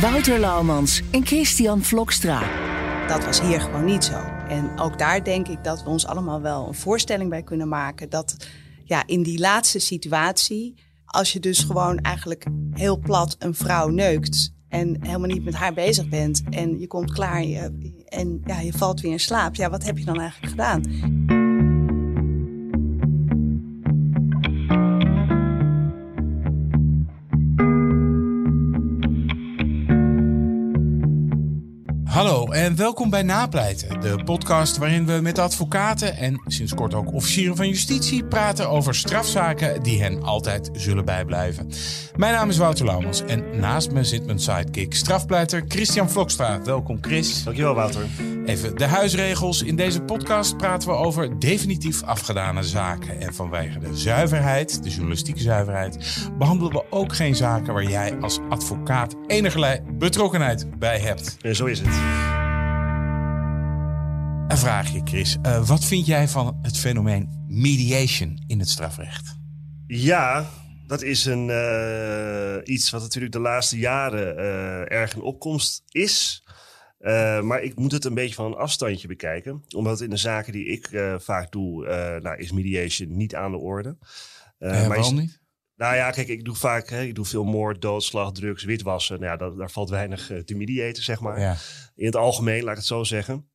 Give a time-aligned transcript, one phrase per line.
[0.00, 2.42] Wouter Laumans en Christian Vlokstra.
[3.08, 4.18] Dat was hier gewoon niet zo.
[4.48, 8.10] En ook daar denk ik dat we ons allemaal wel een voorstelling bij kunnen maken.
[8.10, 8.36] Dat
[8.84, 14.54] ja, in die laatste situatie, als je dus gewoon eigenlijk heel plat een vrouw neukt.
[14.68, 16.42] En helemaal niet met haar bezig bent.
[16.50, 19.54] En je komt klaar je, en ja, je valt weer in slaap.
[19.54, 20.82] Ja, wat heb je dan eigenlijk gedaan?
[32.16, 37.12] Hallo en welkom bij Napleiten, de podcast waarin we met advocaten en sinds kort ook
[37.12, 41.70] officieren van justitie praten over strafzaken die hen altijd zullen bijblijven.
[42.16, 46.62] Mijn naam is Wouter Laumans en naast me zit mijn sidekick, strafpleiter Christian Vlokstra.
[46.62, 47.42] Welkom Chris.
[47.44, 48.06] Dankjewel Wouter.
[48.46, 49.62] Even de huisregels.
[49.62, 53.20] In deze podcast praten we over definitief afgedane zaken.
[53.20, 58.38] En vanwege de zuiverheid, de journalistieke zuiverheid, behandelen we ook geen zaken waar jij als
[58.48, 61.36] advocaat enige betrokkenheid bij hebt.
[61.38, 61.88] Ja, zo is het.
[64.48, 65.36] Een vraagje, Chris.
[65.42, 69.36] Uh, wat vind jij van het fenomeen mediation in het strafrecht?
[69.86, 70.46] Ja,
[70.86, 76.44] dat is een, uh, iets wat natuurlijk de laatste jaren uh, erg in opkomst is.
[77.06, 79.64] Uh, maar ik moet het een beetje van een afstandje bekijken.
[79.76, 81.90] Omdat in de zaken die ik uh, vaak doe, uh,
[82.22, 83.96] nou, is mediation niet aan de orde.
[84.58, 85.40] maar waarom is, niet?
[85.76, 89.20] Nou ja, kijk, ik doe vaak, hè, ik doe veel moord, doodslag, drugs, witwassen.
[89.20, 91.40] Nou ja, dat, daar valt weinig te mediaten, zeg maar.
[91.40, 91.56] Ja.
[91.94, 93.50] In het algemeen, laat ik het zo zeggen.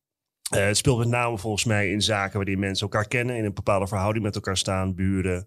[0.48, 3.86] het speelt met name volgens mij in zaken waarin mensen elkaar kennen, in een bepaalde
[3.86, 5.46] verhouding met elkaar staan, buren,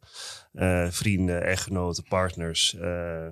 [0.90, 2.74] vrienden, echtgenoten, partners.
[2.74, 3.28] Uh,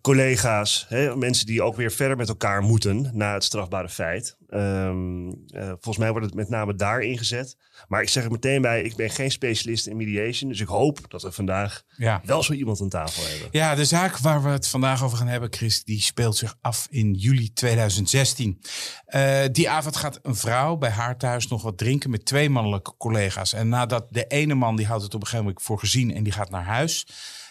[0.00, 4.36] collega's, hè, mensen die ook weer verder met elkaar moeten na het strafbare feit.
[4.50, 7.56] Um, uh, volgens mij wordt het met name daar ingezet.
[7.88, 10.50] Maar ik zeg er meteen bij, ik ben geen specialist in mediation.
[10.50, 12.20] Dus ik hoop dat we vandaag ja.
[12.24, 13.48] wel zo iemand aan tafel hebben.
[13.50, 16.86] Ja, de zaak waar we het vandaag over gaan hebben, Chris, die speelt zich af
[16.90, 18.60] in juli 2016.
[19.08, 22.96] Uh, die avond gaat een vrouw bij haar thuis nog wat drinken met twee mannelijke
[22.96, 23.52] collega's.
[23.52, 26.22] En nadat de ene man, die houdt het op een gegeven moment voor gezien en
[26.22, 27.06] die gaat naar huis...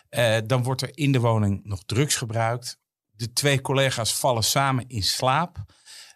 [0.10, 2.80] Uh, dan wordt er in de woning nog drugs gebruikt.
[3.12, 5.58] De twee collega's vallen samen in slaap.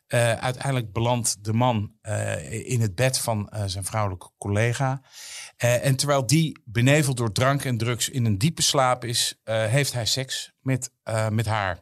[0.08, 5.02] Uh, uiteindelijk belandt de man uh, in het bed van zijn vrouwelijke collega.
[5.58, 10.06] en terwijl die beneveld door drank en drugs in een diepe slaap is, heeft hij
[10.06, 10.92] seks met,
[11.30, 11.80] met haar.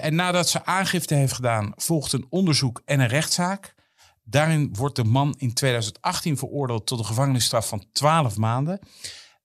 [0.00, 3.74] en nadat ze aangifte heeft gedaan, volgt een onderzoek en een rechtszaak.
[4.22, 8.78] Daarin wordt de man in 2018 veroordeeld tot een gevangenisstraf van 12 maanden.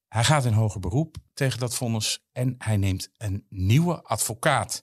[0.08, 4.82] Hij gaat in hoger beroep tegen dat vonnis en hij neemt een nieuwe advocaat.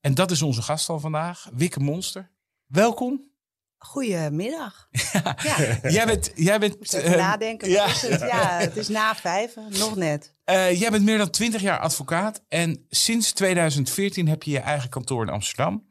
[0.00, 2.30] En dat is onze gast al vandaag, Wikke Monster.
[2.66, 3.30] Welkom.
[3.76, 4.88] Goedemiddag.
[5.42, 5.78] ja.
[5.82, 6.32] Jij bent...
[6.34, 7.70] Jij bent uh, nadenken.
[7.70, 7.86] Ja.
[7.88, 8.20] Het?
[8.20, 10.34] ja, het is na vijf, nog net.
[10.44, 12.42] Uh, jij bent meer dan twintig jaar advocaat.
[12.48, 15.90] En sinds 2014 heb je je eigen kantoor in Amsterdam.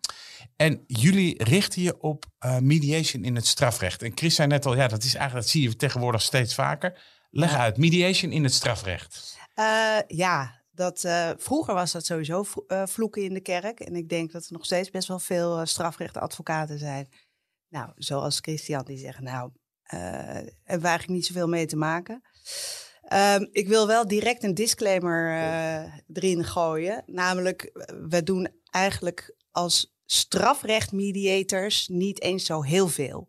[0.55, 4.01] En jullie richten je op uh, mediation in het strafrecht.
[4.01, 7.01] En Chris zei net al, ja, dat is eigenlijk, dat zie je tegenwoordig steeds vaker.
[7.29, 9.37] Leg uit, mediation in het strafrecht.
[9.61, 13.79] Uh, ja, dat, uh, vroeger was dat sowieso uh, vloeken in de kerk.
[13.79, 17.09] En ik denk dat er nog steeds best wel veel strafrechtadvocaten zijn.
[17.69, 19.51] Nou, zoals Christian, die zeggen, nou,
[19.83, 22.21] hebben we eigenlijk niet zoveel mee te maken.
[23.13, 25.31] Um, ik wil wel direct een disclaimer
[26.13, 27.03] erin gooien.
[27.05, 27.71] Namelijk,
[28.09, 33.27] we doen eigenlijk als strafrechtmediators niet eens zo heel veel.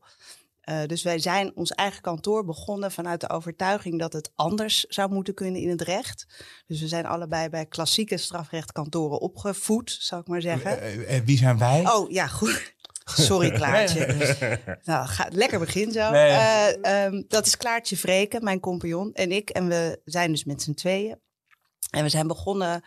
[0.71, 5.13] Uh, dus wij zijn ons eigen kantoor begonnen vanuit de overtuiging dat het anders zou
[5.13, 6.27] moeten kunnen in het recht.
[6.67, 10.83] Dus we zijn allebei bij klassieke strafrechtkantoren opgevoed, zou ik maar zeggen.
[10.83, 11.89] Uh, uh, wie zijn wij?
[11.89, 12.75] Oh ja, goed.
[13.05, 14.07] Sorry Klaartje.
[14.07, 14.39] Dus,
[14.85, 16.11] nou, ga, lekker begin zo.
[16.11, 17.05] Nee.
[17.05, 19.51] Um, dat is Klaartje Vreken, mijn compagnon en ik.
[19.51, 21.21] En we zijn dus met z'n tweeën.
[21.91, 22.83] En we zijn begonnen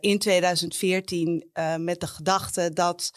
[0.00, 3.10] in 2014 met de gedachte dat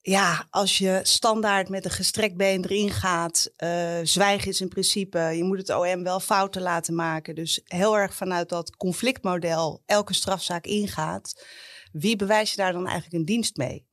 [0.00, 5.18] ja, als je standaard met een gestrekt been erin gaat, uh, zwijgen is in principe,
[5.18, 7.34] je moet het OM wel fouten laten maken.
[7.34, 11.46] Dus heel erg vanuit dat conflictmodel elke strafzaak ingaat.
[11.92, 13.86] Wie bewijs je daar dan eigenlijk een dienst mee?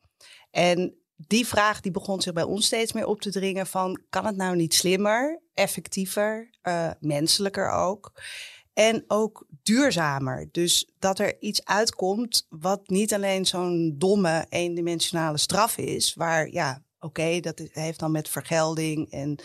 [0.52, 4.26] En die vraag die begon zich bij ons steeds meer op te dringen van, kan
[4.26, 8.12] het nou niet slimmer, effectiever, uh, menselijker ook?
[8.76, 10.50] En ook duurzamer.
[10.52, 16.14] Dus dat er iets uitkomt wat niet alleen zo'n domme eendimensionale straf is.
[16.14, 19.40] Waar, ja, oké, dat heeft dan met vergelding en...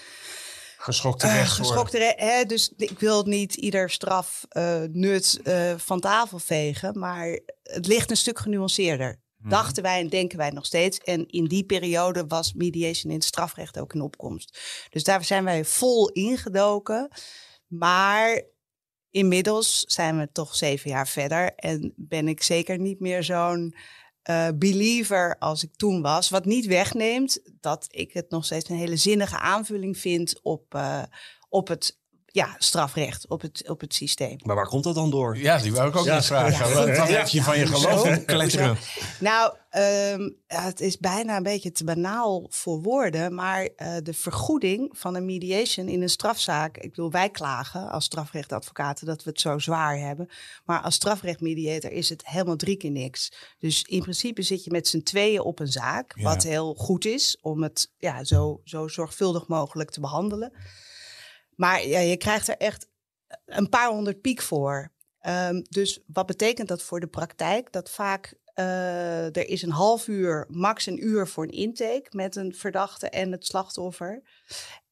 [0.76, 1.52] Geschokte Uh, recht.
[1.52, 6.98] geschokte re- hè, dus ik wil niet ieder straf eh, nut eh, van tafel vegen.
[6.98, 9.20] Maar het ligt een stuk genuanceerder.
[9.42, 10.98] Dachten wij en denken wij nog steeds.
[10.98, 14.58] En in die periode was mediation in het strafrecht ook in opkomst.
[14.90, 17.08] Dus daar zijn wij vol ingedoken.
[17.66, 18.42] Maar
[19.10, 21.54] inmiddels zijn we toch zeven jaar verder.
[21.54, 23.74] En ben ik zeker niet meer zo'n
[24.22, 26.28] eh, believer als ik toen was.
[26.28, 31.02] Wat niet wegneemt dat ik het nog steeds een hele zinnige aanvulling vind op, eh,
[31.48, 31.99] op het
[32.32, 34.36] ja, strafrecht, op het, op het systeem.
[34.42, 35.38] Maar waar komt dat dan door?
[35.38, 36.14] Ja, die wou ik ook Ja.
[36.14, 36.68] niet vragen.
[36.68, 36.74] Ja.
[36.74, 37.04] Wat, Ja.
[37.16, 38.76] heb je van je geloof kletteren?
[39.20, 44.14] Nou, ehm, ja, het is bijna een beetje te banaal voor woorden, maar eh, de
[44.14, 46.76] vergoeding van een mediation in een strafzaak.
[46.76, 50.28] Ik bedoel, wij klagen als strafrechtadvocaten dat we het zo zwaar hebben.
[50.64, 53.32] Maar als strafrechtmediator is het helemaal drie keer niks.
[53.58, 56.22] Dus in principe zit je met z'n tweeën op een zaak, Ja.
[56.22, 60.52] wat heel goed is om het ja, zo, zo zorgvuldig mogelijk te behandelen.
[61.60, 62.88] Maar ja, je krijgt er echt
[63.46, 64.92] een paar honderd piek voor.
[65.20, 67.72] Ehm, dus wat betekent dat voor de praktijk?
[67.72, 72.36] Dat vaak eh, er is een half uur, max een uur voor een intake met
[72.36, 74.22] een verdachte en het slachtoffer.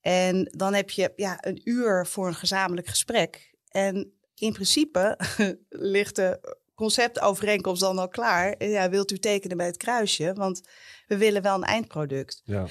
[0.01, 3.55] En dan heb je ja, een uur voor een gezamenlijk gesprek.
[3.69, 5.19] En in principe
[5.69, 8.65] ligt de conceptovereenkomst dan al klaar.
[8.65, 10.33] Ja, wilt u tekenen bij het kruisje?
[10.33, 10.61] Want
[11.07, 12.43] we willen wel een eindproduct.
[12.45, 12.67] Ja.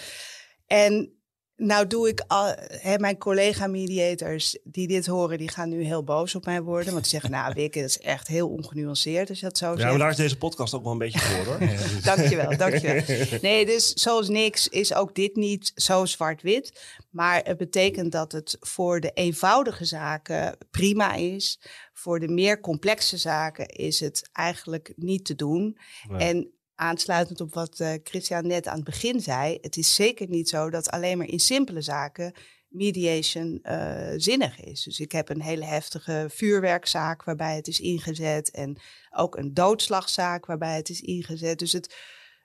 [0.66, 1.17] En
[1.58, 6.36] nou doe ik al, hè, mijn collega-mediators die dit horen, die gaan nu heel boos
[6.36, 6.94] op mij worden.
[6.94, 9.76] Want ze zeggen, nou Wikke, dat is echt heel ongenuanceerd als je dat zo Ja,
[9.76, 9.90] zegt.
[9.90, 11.60] maar daar is deze podcast ook wel een beetje voor hoor.
[12.16, 13.04] Dankjewel, dankjewel.
[13.42, 16.96] Nee, dus zoals niks is ook dit niet zo zwart-wit.
[17.10, 21.60] Maar het betekent dat het voor de eenvoudige zaken prima is.
[21.94, 25.78] Voor de meer complexe zaken is het eigenlijk niet te doen.
[26.10, 26.20] Nee.
[26.28, 29.58] En aansluitend op wat eh, Christian net aan het begin zei.
[29.62, 32.34] Het is zeker niet zo dat alleen maar in simpele zaken
[32.68, 34.84] mediation eh, zinnig is.
[34.84, 38.52] Dus ik heb een hele heftige vuurwerkzaak waarbij het is ingezet.
[38.52, 38.78] En
[39.10, 41.60] ook een doodslagzaak waarbij het is ingezet.
[41.60, 41.96] Dus het,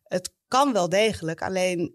[0.02, 1.94] het kan wel degelijk, alleen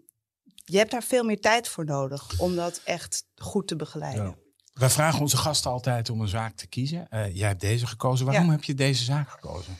[0.64, 4.24] je hebt daar veel meer tijd voor nodig om dat echt goed te begeleiden.
[4.24, 4.34] Ja.
[4.72, 7.08] Wij vragen onze gasten altijd om een zaak te kiezen.
[7.08, 8.26] Eh, jij hebt deze gekozen.
[8.26, 8.50] Waarom Ja.
[8.50, 9.78] heb je deze zaak gekozen?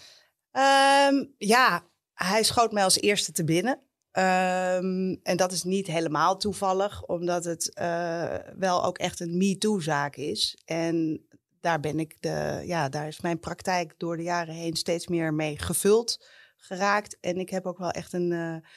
[0.50, 1.84] Ehm, ja,
[2.24, 3.80] hij schoot mij als eerste te binnen.
[4.10, 10.16] Ehm, en dat is niet helemaal toevallig, omdat het eh, wel ook echt een MeToo-zaak
[10.16, 10.58] is.
[10.64, 11.26] En
[11.60, 15.34] daar ben ik de, ja, daar is mijn praktijk door de jaren heen steeds meer
[15.34, 16.24] mee gevuld
[16.56, 17.16] geraakt.
[17.20, 18.70] En ik heb ook wel echt een eh,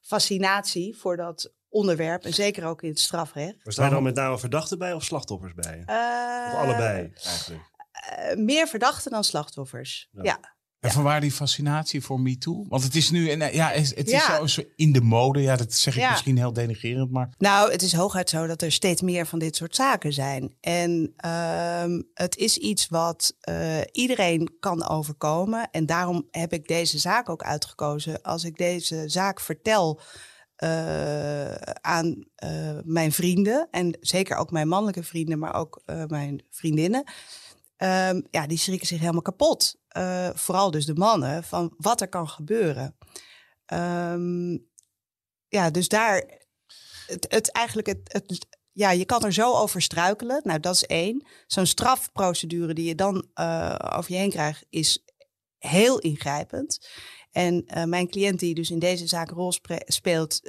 [0.00, 2.24] fascinatie voor dat onderwerp.
[2.24, 3.78] En zeker ook in het strafrecht.
[3.78, 5.82] Er dan met name verdachten bij of slachtoffers bij?
[5.86, 7.70] Eh, Of allebei eigenlijk?
[7.90, 10.08] eh, meer verdachten dan slachtoffers.
[10.12, 10.22] Ja.
[10.22, 10.55] ja.
[10.86, 12.64] En vanwaar die fascinatie voor MeToo?
[12.68, 15.40] Want het is nu, en, eh, ja, het is zo, zo in de mode.
[15.40, 18.72] Ja, dat zeg ik misschien heel denigrerend, maar Nou, het is hooguit zo dat er
[18.72, 20.54] steeds meer van dit soort zaken zijn.
[20.60, 25.70] En ehm, het is iets wat eh, iedereen kan overkomen.
[25.70, 28.22] En daarom heb ik deze zaak ook uitgekozen.
[28.22, 30.00] Als ik deze zaak vertel
[30.56, 32.24] eh, aan
[32.84, 37.04] mijn vrienden, en zeker ook mijn mannelijke vrienden, maar ook mijn vriendinnen.
[37.76, 39.76] ehm, ja, die schrikken zich helemaal kapot.
[39.96, 42.96] Eh, vooral dus de mannen, van wat er kan gebeuren.
[43.66, 44.52] Ehm,
[45.48, 46.24] ja, dus daar
[47.06, 50.40] het, eigenlijk het, ja, je kan er zo over struikelen.
[50.44, 51.26] Nou, dat is één.
[51.46, 55.04] Zo'n strafprocedure die je dan eh, over je heen krijgt, is
[55.58, 56.88] heel ingrijpend.
[57.30, 59.54] En eh, mijn cliënt die dus in deze zaak rol
[59.86, 60.40] speelt,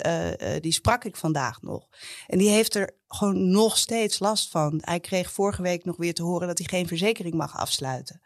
[0.61, 1.87] die sprak ik vandaag nog.
[2.27, 4.81] En die heeft er gewoon nog steeds last van.
[4.81, 8.21] Hij kreeg vorige week nog weer te horen dat hij geen verzekering mag afsluiten.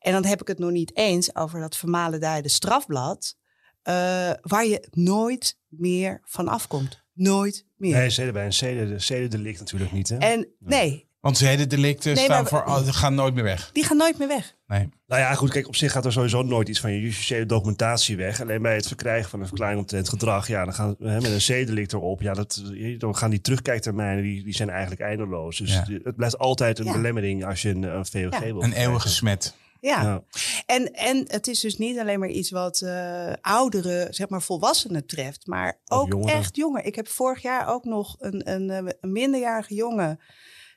[0.00, 3.36] En dan heb ik het nog niet eens over dat vermalendijde strafblad,
[3.82, 3.94] eh,
[4.42, 7.02] waar je nooit meer van afkomt.
[7.12, 7.96] Nooit meer.
[7.96, 10.08] Nee, zeden bij een zeden, zedendelict natuurlijk niet.
[10.08, 10.16] Hè?
[10.16, 13.70] En nee, want zedendelicten Nee, staan voor, oh, gaan nooit meer weg.
[13.72, 14.54] die gaan nooit meer weg.
[14.66, 14.88] Nee.
[15.06, 18.16] Nou ja, goed, kijk, op zich gaat er sowieso nooit iets van je justitiële documentatie
[18.16, 18.40] weg.
[18.40, 21.40] Alleen bij het verkrijgen van een verklaring omtrent gedrag, ja, dan gaan hè, met een
[21.40, 22.62] zedelict erop, ja, dat,
[22.98, 25.56] dan gaan die terugkijktermijnen, die, die zijn eigenlijk eindeloos.
[25.58, 25.84] Dus Ja.
[26.04, 26.92] het blijft altijd een Ja.
[26.92, 28.40] belemmering als je een, een VOG Ja.
[28.40, 28.62] wil.
[28.62, 29.54] Een eeuwige smet.
[29.80, 30.24] Ja.
[30.66, 35.06] En, en het is dus niet alleen maar iets wat eh oudere, zeg maar volwassenen
[35.06, 36.34] treft, maar ook jongeren.
[36.34, 36.84] echt jongen.
[36.84, 40.20] Ik heb vorig jaar ook nog een, een, eh, een minderjarige jongen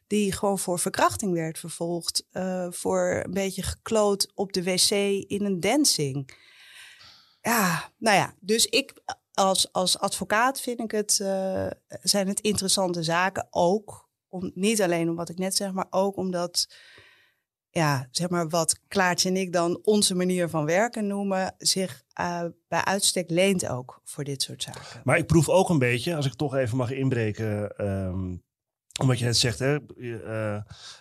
[0.07, 2.25] die gewoon voor verkrachting werd vervolgd.
[2.31, 4.89] eh, voor een beetje gekloot op de wc
[5.27, 6.41] in een dancing.
[7.41, 8.93] Ja, nou ja, dus ik
[9.33, 11.13] als, als advocaat vind ik het,
[12.01, 14.09] zijn het interessante zaken ook.
[14.29, 16.67] Om, niet alleen om wat ik net zeg, maar ook omdat
[17.73, 22.43] ja, zeg maar wat Klaartje en ik dan onze manier van werken noemen, zich uh,
[22.67, 25.01] bij uitstek leent ook voor dit soort zaken.
[25.03, 28.43] Maar ik proef ook een beetje, als ik toch even mag inbreken, um,
[29.01, 30.53] omdat je net zegt, hè, uh,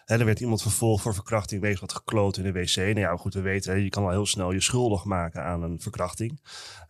[0.05, 2.77] er werd iemand vervolgd voor verkrachting, wees wat gekloot in de wc.
[2.77, 5.81] Nou ja, goed, we weten, je kan al heel snel je schuldig maken aan een
[5.81, 6.41] verkrachting.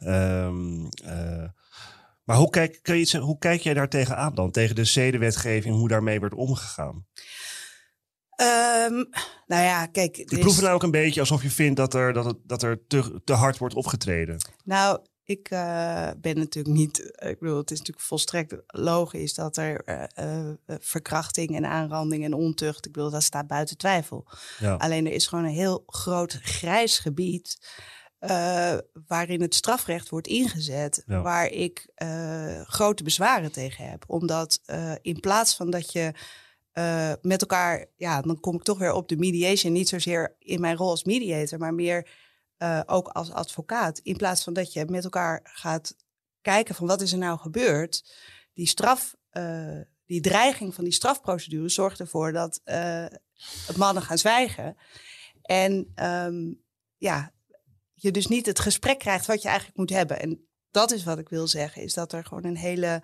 [0.00, 1.48] Um, uh,
[2.24, 4.50] maar hoe kijk, kun je hoe kijk jij daar tegenaan dan?
[4.50, 7.06] Tegen de zedenwetgeving, hoe daarmee wordt omgegaan?
[8.42, 9.08] Um,
[9.46, 10.16] nou ja, kijk.
[10.16, 12.62] Ik proef het nou ook een beetje alsof je vindt dat er, dat het, dat
[12.62, 14.36] er te, te hard wordt opgetreden.
[14.64, 16.98] Nou, ik uh, ben natuurlijk niet.
[17.16, 19.82] Ik bedoel, het is natuurlijk volstrekt logisch dat er
[20.18, 22.86] uh, uh, verkrachting en aanranding en ontucht.
[22.86, 24.26] Ik bedoel, dat staat buiten twijfel.
[24.58, 24.74] Ja.
[24.74, 27.58] Alleen er is gewoon een heel groot grijs gebied.
[29.06, 31.22] waarin het strafrecht wordt ingezet, ja.
[31.22, 31.86] waar ik
[32.66, 34.04] grote bezwaren tegen heb.
[34.06, 34.60] Omdat
[35.02, 36.12] in plaats van dat je
[36.74, 39.72] uh, met elkaar, ja, dan kom ik toch weer op de mediation.
[39.72, 42.08] Niet zozeer in mijn rol als mediator, maar meer
[42.58, 43.98] uh, ook als advocaat.
[43.98, 45.96] In plaats van dat je met elkaar gaat
[46.40, 48.14] kijken van wat is er nou gebeurd.
[48.52, 52.60] Die straf, uh, die dreiging van die strafprocedure zorgt ervoor dat
[53.76, 54.76] mannen gaan zwijgen.
[55.42, 56.62] En um,
[56.96, 57.32] ja,
[57.94, 60.20] je dus niet het gesprek krijgt wat je eigenlijk moet hebben.
[60.20, 63.02] En dat is wat ik wil zeggen, is dat er gewoon een hele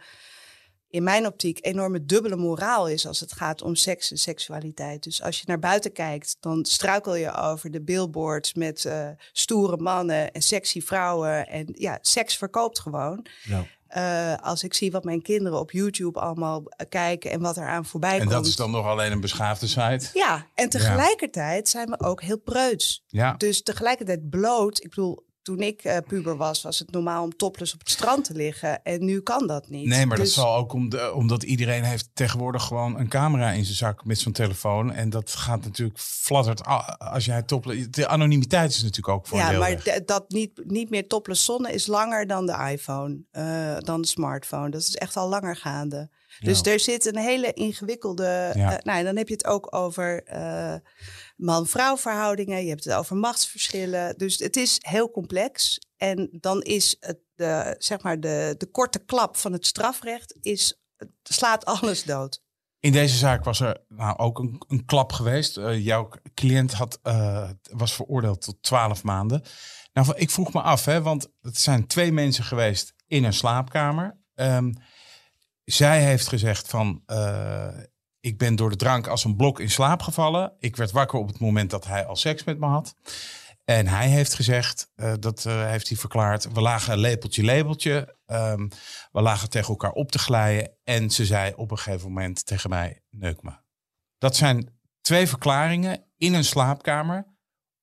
[0.91, 5.03] in mijn optiek enorme dubbele moraal is als het gaat om seks en seksualiteit.
[5.03, 9.77] Dus als je naar buiten kijkt, dan struikel je over de billboards met uh, stoere
[9.77, 11.49] mannen en sexy vrouwen.
[11.49, 13.27] En ja, seks verkoopt gewoon.
[13.45, 13.65] Ja.
[13.97, 17.69] Uh, als ik zie wat mijn kinderen op YouTube allemaal eh, kijken en wat er
[17.69, 18.23] aan voorbij komt.
[18.31, 20.11] En dat is dan nog alleen een beschaafde site?
[20.13, 23.05] Ja, en tegelijkertijd zijn we ook heel preuts.
[23.07, 23.35] Ja.
[23.37, 24.83] Dus tegelijkertijd bloot.
[24.83, 28.25] Ik bedoel, toen ik uh, puber was, was het normaal om topless op het strand
[28.25, 28.83] te liggen.
[28.83, 29.87] En nu kan dat niet.
[29.87, 33.51] Nee, maar dat dus- zal ook om de, omdat iedereen heeft tegenwoordig gewoon een camera
[33.51, 34.93] in zijn zak met zo'n telefoon.
[34.93, 36.65] En dat gaat natuurlijk fladdert
[36.99, 37.91] als jij topless...
[37.91, 41.87] De anonimiteit is natuurlijk ook voor Ja, maar dat niet, niet meer topless zonne is
[41.87, 44.71] langer dan de iPhone, uh, dan de smartphone.
[44.71, 46.11] Dat is echt al langer gaande.
[46.41, 48.53] Dus er zit een hele ingewikkelde.
[48.55, 48.73] Ja.
[48.73, 50.23] Uh, nou, en dan heb je het ook over
[51.39, 52.63] man-vrouw verhoudingen.
[52.63, 54.19] Je hebt het over machtsverschillen.
[54.19, 55.79] Dus het is heel complex.
[55.97, 60.81] En dan is het de, zeg maar de, de korte klap van het strafrecht is,
[61.23, 62.43] slaat alles dood.
[62.81, 65.57] In deze zaak was er nou ook een, een klap geweest.
[65.57, 67.01] Uh, jouw cliënt had,
[67.71, 69.43] was veroordeeld tot 12 maanden.
[69.93, 74.19] Nou, ik vroeg me af, hè, want het zijn twee mensen geweest in een slaapkamer.
[74.35, 74.75] Um,
[75.65, 77.69] zij heeft gezegd van, uh,
[78.21, 80.53] ik ben door de drank als een blok in slaap gevallen.
[80.59, 82.95] Ik werd wakker op het moment dat hij al seks met me had.
[83.65, 88.17] En hij heeft gezegd, uh, dat uh, heeft hij verklaard, we lagen lepeltje lepeltje.
[88.27, 88.69] Um,
[89.13, 90.77] we lagen tegen elkaar op te glijden.
[90.85, 93.53] En ze zei op een gegeven moment tegen mij, neuk me.
[94.19, 97.27] Dat zijn twee verklaringen in een slaapkamer.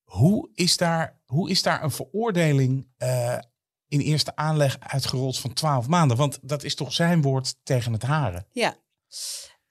[0.02, 3.38] Hoe is daar, hoe is daar een veroordeling uh,
[3.88, 6.16] in eerste aanleg uitgerold van twaalf maanden.
[6.16, 8.46] Want dat is toch zijn woord tegen het haren.
[8.50, 8.76] Ja.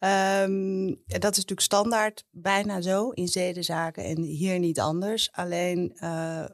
[0.06, 5.32] Um, dat is natuurlijk standaard bijna zo in zedenzaken en hier niet anders.
[5.32, 6.46] Alleen uh,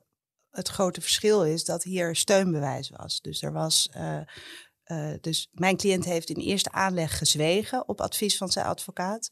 [0.49, 3.21] het grote verschil is dat hier steunbewijs was.
[3.21, 3.89] Dus er was.
[3.97, 4.19] Uh,
[4.85, 9.29] uh, dus mijn cliënt heeft in eerste aanleg gezwegen op advies van zijn advocaat.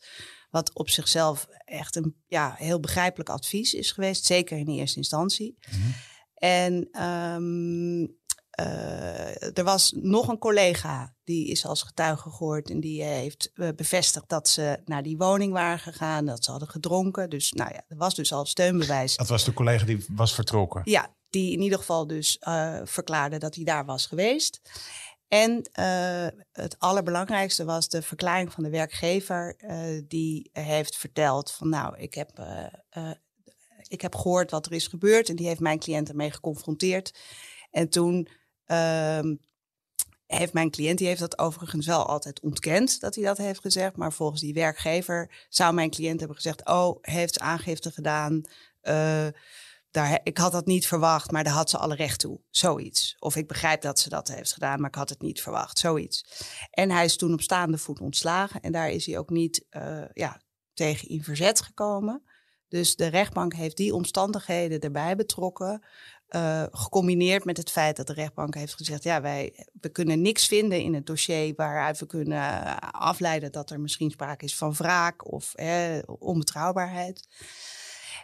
[0.50, 5.58] Wat op zichzelf echt een ja, heel begrijpelijk advies is geweest, zeker in eerste instantie.
[5.72, 5.94] Mm -hmm.
[6.34, 8.08] En um, uh,
[9.54, 14.30] er was nog een collega die is als getuige gehoord en die heeft uh, bevestigd
[14.30, 17.30] dat ze naar die woning waren gegaan, dat ze hadden gedronken.
[17.30, 19.16] Dus nou ja, er was dus al steunbewijs.
[19.16, 20.82] Dat was de collega die was vertrokken?
[20.84, 24.62] Ja, die in ieder geval dus uh, verklaarde dat hij daar was geweest.
[25.28, 25.70] En
[26.52, 29.56] het allerbelangrijkste was de verklaring van de werkgever
[30.08, 32.32] die heeft verteld van nou, ik heb
[33.88, 37.14] ik heb gehoord wat er is gebeurd en die heeft mijn cliënt ermee geconfronteerd.
[37.72, 38.28] En toen
[38.72, 39.40] um,
[40.26, 43.96] heeft mijn cliënt, die heeft dat overigens wel altijd ontkend dat hij dat heeft gezegd.
[43.96, 48.42] Maar volgens die werkgever zou mijn cliënt hebben gezegd: Oh, heeft aangifte gedaan.
[48.84, 49.28] Uh,
[49.92, 52.40] daar, ik had dat niet verwacht, maar daar had ze alle recht toe.
[52.50, 53.16] Zoiets.
[53.20, 55.80] Of ik begrijp dat ze dat heeft gedaan, maar ik had het niet verwacht.
[55.80, 56.26] Zoiets.
[56.72, 58.62] En hij is toen op staande voet ontslagen.
[58.62, 60.42] En daar is hij ook niet uh, ja,
[60.74, 62.24] tegen in verzet gekomen.
[62.68, 65.86] Dus de rechtbank heeft die omstandigheden erbij betrokken.
[66.30, 70.48] Uh, gecombineerd met het feit dat de rechtbank heeft gezegd: ja, wij we kunnen niks
[70.48, 75.32] vinden in het dossier waaruit we kunnen afleiden dat er misschien sprake is van wraak
[75.32, 77.28] of eh, onbetrouwbaarheid.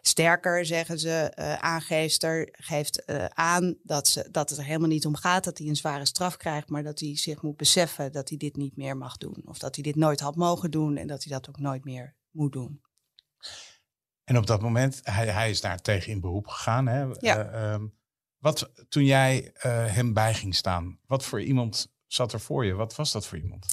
[0.02, 5.16] Sterker zeggen ze, uh, aangeefster geeft aan dat, ze, dat het er helemaal niet om
[5.16, 8.38] gaat dat hij een zware straf krijgt, maar dat hij zich moet beseffen dat hij
[8.38, 9.42] dit niet meer mag doen.
[9.46, 12.16] Of dat hij dit nooit had mogen doen en dat hij dat ook nooit meer
[12.32, 12.82] moet doen.
[14.26, 16.88] En op dat moment, hij, hij is daar tegen in beroep gegaan.
[16.88, 17.04] Hè?
[17.20, 17.38] Ja.
[17.38, 17.86] Eh, ehm,
[18.38, 22.74] wat, toen jij eh, hem bij ging staan, wat voor iemand zat er voor je?
[22.74, 23.66] Wat was dat voor iemand?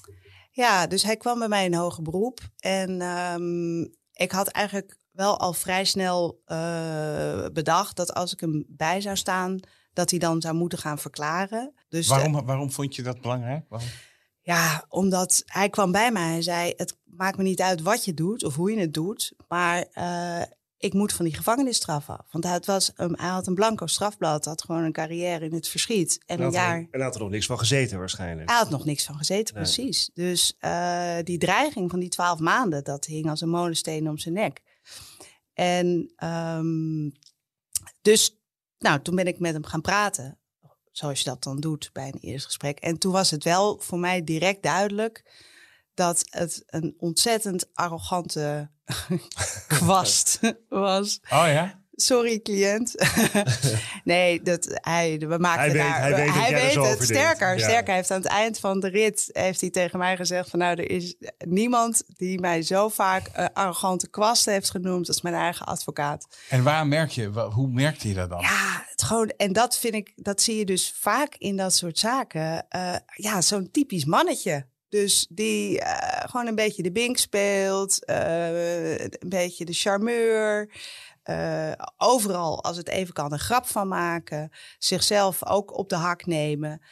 [0.51, 2.41] Ja, dus hij kwam bij mij in hoger beroep.
[2.59, 3.81] En ehm,
[4.13, 9.17] ik had eigenlijk wel al vrij snel eh, bedacht dat als ik hem bij zou
[9.17, 9.61] staan,
[9.93, 11.75] dat hij dan zou moeten gaan verklaren.
[11.89, 13.65] Dus de- waarom, waarom vond je dat belangrijk?
[13.69, 13.89] Waarom?
[14.45, 18.15] Ja, omdat hij kwam bij mij en zei: Het maakt me niet uit wat je
[18.15, 20.43] doet of hoe je het doet, maar eh,
[20.77, 22.27] ik moet van die gevangenisstraf af.
[22.31, 25.55] Want hij, het was een, hij had een blanco strafblad, had gewoon een carrière in
[25.55, 26.19] het verschiet.
[26.27, 26.77] En En een had, jaar.
[26.77, 28.49] er, en had er nog niks van gezeten waarschijnlijk.
[28.51, 29.63] Hij had nog niks van gezeten, Nee.
[29.63, 30.11] precies.
[30.15, 34.35] Dus eh, die dreiging van die twaalf maanden, dat hing als een molensteen om zijn
[34.35, 34.63] nek.
[35.53, 37.11] En ehm,
[38.03, 38.37] dus,
[38.79, 40.39] nou, toen ben ik met hem gaan praten.
[40.93, 42.79] Zoals je dat dan doet bij een eerste gesprek.
[42.79, 45.25] En toen was het wel voor mij direct duidelijk
[45.95, 48.71] dat het een ontzettend arrogante
[49.69, 51.21] kwast was.
[51.23, 51.82] Oh ja?
[52.05, 52.95] Sorry, cliënt.
[54.05, 55.79] nee, dat, hij, we maakten Hij weet-
[56.27, 56.35] daar...
[56.43, 57.03] hij weet er zo het.
[57.03, 57.63] Sterker, Ja.
[57.65, 57.87] sterker.
[57.87, 60.59] Hij heeft aan het eind van de rit heeft hij tegen mij gezegd van...
[60.59, 61.15] nou, er is
[61.47, 65.09] niemand die mij zo vaak eh, arrogante kwast heeft genoemd...
[65.09, 66.27] als mijn eigen advocaat.
[66.49, 68.41] En waar merk je, hoe merkte je dat dan?
[68.41, 71.99] Ja, het gewoon, en dat vind ik, dat zie je dus vaak in dat soort
[71.99, 72.67] zaken.
[72.69, 74.67] Eh, ja, zo'n typisch mannetje.
[74.89, 80.71] Dus die eh, gewoon een beetje de bink speelt, een beetje de charmeur.
[81.23, 84.51] Eh, overal, als het even kan, een grap van maken.
[84.79, 86.83] Zichzelf ook op de hak nemen.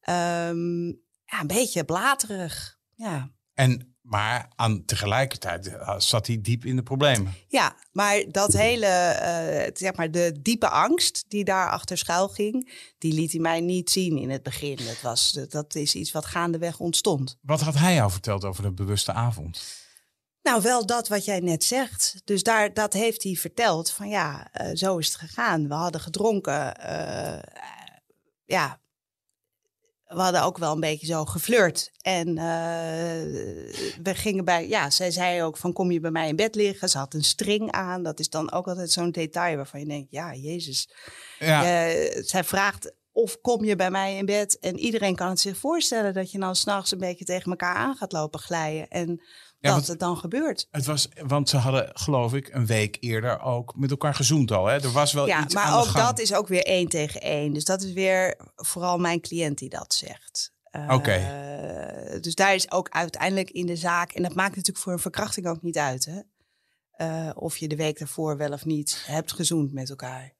[0.00, 0.86] Ehm,
[1.24, 2.78] ja, een beetje blaterig.
[2.94, 3.30] Ja.
[3.54, 7.34] En, maar aan, tegelijkertijd eh, zat hij diep in de problemen.
[7.48, 13.12] Ja, maar dat hele, eh, zeg maar, de diepe angst die daarachter schuil ging, die
[13.12, 14.76] liet hij mij niet zien in het begin.
[14.76, 17.38] Dat, was, dat is iets wat gaandeweg ontstond.
[17.40, 19.86] Wat had hij jou verteld over de bewuste avond?
[20.48, 22.14] Nou, wel dat wat jij net zegt.
[22.24, 25.68] Dus daar, dat heeft hij verteld van ja, eh, zo is het gegaan.
[25.68, 26.76] We hadden gedronken.
[26.76, 27.42] eh,
[28.44, 28.80] ja,
[30.04, 31.90] we hadden ook wel een beetje zo geflirt.
[32.00, 32.44] En eh,
[34.02, 36.88] we gingen bij, ja, zij zei ook van kom je bij mij in bed liggen.
[36.88, 38.02] Ze had een string aan.
[38.02, 40.88] Dat is dan ook altijd zo'n detail waarvan je denkt, ja, jezus.
[41.38, 41.62] Ja,
[42.22, 44.58] zij vraagt of kom je bij mij in bed.
[44.58, 47.96] En iedereen kan het zich voorstellen dat je dan s'nachts een beetje tegen elkaar aan
[47.96, 48.88] gaat lopen glijden.
[48.88, 49.22] En
[49.60, 50.68] Ja, dat het dan gebeurt.
[50.70, 54.66] het was, want ze hadden, geloof ik, een week eerder ook met elkaar gezoend al.
[54.66, 54.80] Hè?
[54.80, 57.52] Er was wel Ja, iets aan maar ook dat is ook weer één tegen één.
[57.52, 60.52] Dus dat is weer vooral mijn cliënt die dat zegt.
[60.88, 61.46] Oké.
[62.20, 64.12] Dus daar is ook uiteindelijk in de zaak...
[64.12, 66.04] en dat maakt natuurlijk voor een verkrachting ook niet uit...
[66.04, 66.20] Hè?
[66.98, 70.36] Eh, of je de week daarvoor wel of niet hebt gezoend met elkaar.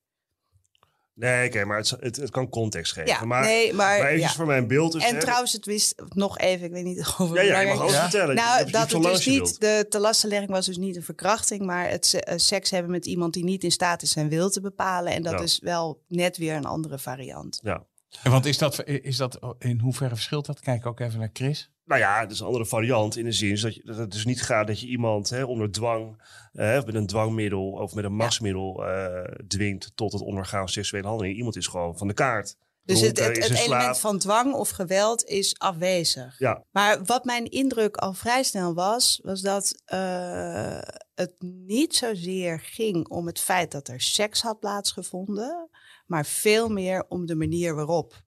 [1.18, 3.08] Nee, oké, maar het, het, het kan context geven.
[3.10, 3.98] Ja, maar, nee, maar...
[3.98, 4.28] maar even ja.
[4.28, 4.92] voor mijn beeld.
[4.92, 7.60] Dus, En hè, trouwens, het wist nog even, ik weet niet of het Ja, ja,
[7.60, 8.00] je mag Ja.
[8.02, 8.34] vertellen.
[8.34, 9.60] Nou, je dat het dus niet, wilt.
[9.60, 13.44] de telaststelling was dus niet een verkrachting, maar het eh, seks hebben met iemand die
[13.44, 15.12] niet in staat is zijn wil te bepalen.
[15.12, 15.40] En dat Ja.
[15.40, 17.58] is wel net weer een andere variant.
[17.62, 17.84] Ja.
[18.22, 20.60] En Want is dat, is dat, in hoeverre verschilt dat?
[20.60, 21.70] Kijk ook even naar Chris.
[21.84, 24.24] Nou ja, het is een andere variant in de zin dat, je, dat het dus
[24.24, 28.04] niet gaat dat je iemand hè, onder dwang, eh, of met een dwangmiddel of met
[28.04, 31.36] een machtsmiddel eh, dwingt tot het ondergaan van seksuele handeling.
[31.36, 32.56] Iemand is gewoon van de kaart.
[32.88, 36.38] Dus het, element van dwang of geweld is afwezig.
[36.38, 40.78] Ja, Maar wat mijn indruk al vrij snel was, was dat eh,
[41.14, 45.68] het niet zozeer ging om het feit dat er seks had plaatsgevonden,
[46.08, 48.26] maar veel meer om de manier waarop.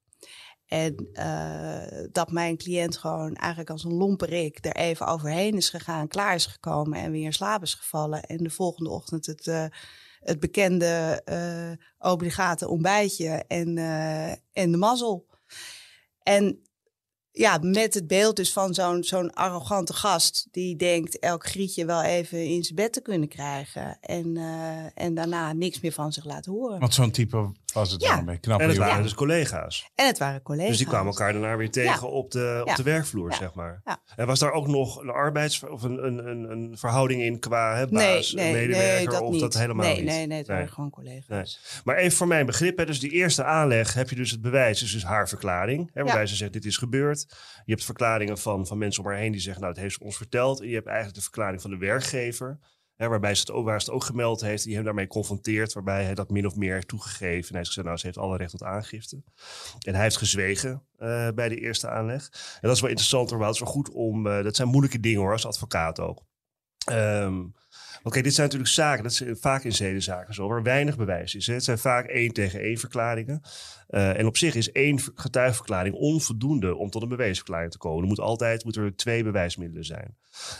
[0.72, 6.08] En eh, dat mijn cliënt gewoon eigenlijk als een lomperik er even overheen is gegaan,
[6.08, 8.22] klaar is gekomen en weer in slaap is gevallen.
[8.22, 9.64] En de volgende ochtend het, eh,
[10.20, 13.78] het bekende eh, obligate ontbijtje en,
[14.52, 15.26] en de mazzel.
[16.22, 16.62] En
[17.30, 22.02] ja, met het beeld dus van zo'n zo'n arrogante gast die denkt elk grietje wel
[22.02, 23.98] even in zijn bed te kunnen krijgen.
[24.00, 24.36] En,
[24.94, 26.78] en daarna niks meer van zich laten horen.
[26.80, 28.16] Want zo'n type was het Ja.
[28.40, 28.60] knap.
[28.60, 29.02] en het waren Ja.
[29.02, 29.90] dus collega's.
[29.94, 30.68] En het waren collega's.
[30.68, 32.06] Dus die kwamen elkaar daarna weer tegen Ja.
[32.12, 33.36] op, de, op de werkvloer, Ja.
[33.36, 33.80] zeg maar.
[33.84, 34.02] Ja.
[34.16, 37.76] En was daar ook nog een arbeids- of een, een, een, een verhouding in qua
[37.76, 38.96] hè, Nee, baas, nee, medewerker?
[38.96, 39.40] nee, dat of niet.
[39.40, 40.04] dat helemaal nee, niet?
[40.04, 40.72] Nee, nee, het waren Nee.
[40.72, 41.28] gewoon collega's.
[41.28, 41.82] Nee.
[41.84, 44.78] Maar even voor mijn begrip, hè, dus die eerste aanleg heb je dus het bewijs,
[44.80, 45.90] dus, dus haar verklaring.
[45.92, 46.26] Hè, waarbij Ja.
[46.26, 47.26] ze zegt, dit is gebeurd.
[47.64, 50.04] Je hebt verklaringen van, van mensen om haar heen die zeggen, nou, het heeft ze
[50.04, 50.60] ons verteld.
[50.60, 52.58] En je hebt eigenlijk de verklaring van de werkgever,
[53.08, 56.14] waarbij ze het ook, waar het ook gemeld heeft, die hem daarmee confronteert, waarbij hij
[56.14, 57.48] dat min of meer heeft toegegeven.
[57.48, 59.22] En hij gezegd, nou, ze heeft alle recht tot aangifte.
[59.80, 62.28] En hij heeft gezwegen eh, bij de eerste aanleg.
[62.32, 65.20] En dat is wel interessant, hoor, het is goed om, eh, dat zijn moeilijke dingen
[65.20, 66.22] hoor, als advocaat ook.
[66.84, 67.42] Ehm,
[68.02, 71.46] Oké, dit zijn natuurlijk zaken, dat is vaak in zedenzaken zo, waar weinig bewijs is.
[71.46, 73.42] Het zijn vaak één tegen één verklaringen.
[73.90, 78.02] Uh, en op zich is één getuigenverklaring onvoldoende om tot een bewijsverklaring te komen.
[78.02, 80.16] Er moet altijd moeten er twee bewijsmiddelen zijn.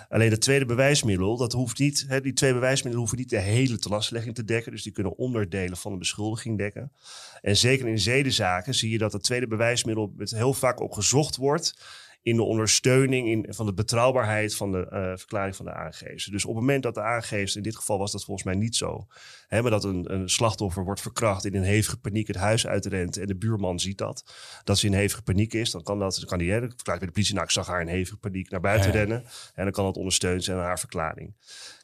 [0.09, 3.78] Alleen het tweede bewijsmiddel, dat hoeft niet, hè, die twee bewijsmiddelen hoeven niet de hele
[3.78, 4.72] telastlegging te dekken.
[4.72, 6.92] Dus die kunnen onderdelen van de beschuldiging dekken.
[7.40, 11.37] En zeker in zedenzaken zie je dat het tweede bewijsmiddel met heel vaak op gezocht
[11.37, 11.74] wordt
[12.22, 16.30] in de ondersteuning in, van de betrouwbaarheid van de uh, verklaring van de aangever.
[16.30, 18.76] Dus op het moment dat de aangever, in dit geval was dat volgens mij niet
[18.76, 19.06] zo,
[19.48, 23.16] hè, maar dat een, een slachtoffer wordt verkracht in een hevige paniek het huis uitrent
[23.16, 26.28] en de buurman ziet dat, dat ze in hevige paniek is, dan kan dat, dan
[26.28, 28.61] kan die, hè, verklaart bij de politie, nou ik zag haar in hevige paniek naar
[28.61, 31.35] buiten rennen en dan kan dat ondersteund zijn aan haar verklaring.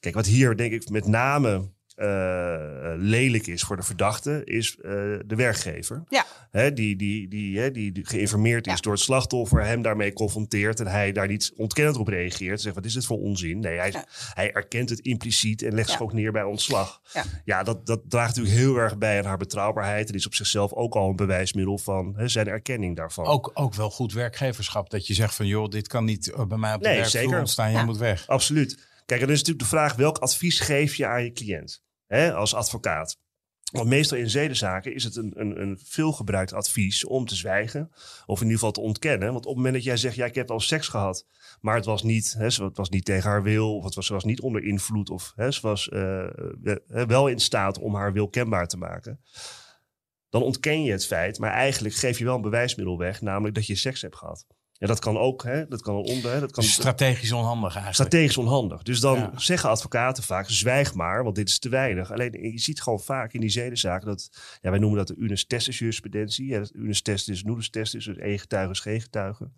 [0.00, 1.68] Kijk, wat hier denk ik met name
[2.96, 4.82] lelijk is voor de verdachte, is uh,
[5.26, 6.04] de werkgever.
[6.08, 6.24] Ja.
[6.50, 10.80] Hè, die, die, die, hè, die, die geïnformeerd is door het slachtoffer, hem daarmee confronteert
[10.80, 12.60] en hij daar niet ontkennend op reageert.
[12.60, 13.58] Zegt, wat is dit voor onzin?
[13.58, 14.04] Nee, hij, ja.
[14.34, 17.00] hij erkent het impliciet en legt zich ook neer bij ontslag.
[17.12, 20.08] Ja, ja dat, dat draagt natuurlijk heel erg bij aan haar betrouwbaarheid.
[20.08, 23.26] En is op zichzelf ook al een bewijsmiddel van hè, zijn erkenning daarvan.
[23.26, 26.74] Ook, ook wel goed werkgeverschap, dat je zegt van joh, dit kan niet bij mij
[26.74, 28.26] op de nee, werkvloer ontstaan, jij moet weg.
[28.26, 28.86] Absoluut.
[29.06, 31.86] Kijk, en dan is natuurlijk de vraag, welk advies geef je aan je cliënt?
[32.08, 33.18] Hè, als advocaat.
[33.72, 37.90] Want meestal in zedenzaken is het een, een, een veelgebruikt advies om te zwijgen.
[38.26, 39.32] Of in ieder geval te ontkennen.
[39.32, 41.26] Want op het moment dat jij zegt, ja, ik heb al seks gehad.
[41.60, 43.76] Maar het was niet, hè, het was niet tegen haar wil.
[43.76, 45.10] Of het was, ze was niet onder invloed.
[45.10, 46.26] Of hè, ze was uh,
[46.88, 49.20] wel in staat om haar wil kenbaar te maken.
[50.28, 51.38] Dan ontken je het feit.
[51.38, 53.20] Maar eigenlijk geef je wel een bewijsmiddel weg.
[53.20, 54.46] Namelijk dat je seks hebt gehad.
[54.78, 55.42] Ja, dat kan ook.
[55.42, 55.68] Hè?
[55.68, 56.32] Dat kan onder.
[56.32, 56.40] Hè?
[56.40, 57.94] Dat kan, strategisch onhandig eigenlijk.
[57.94, 58.82] Strategisch onhandig.
[58.82, 62.12] Dus dan zeggen advocaten vaak: zwijg maar, want dit is te weinig.
[62.12, 64.28] Alleen je ziet gewoon vaak in die zedenzaken dat.
[64.60, 66.46] Ja, wij noemen dat de unis testis jurisprudentie.
[66.46, 69.50] Ja, unis testis, nullis testis, dus één getuige is geen getuige.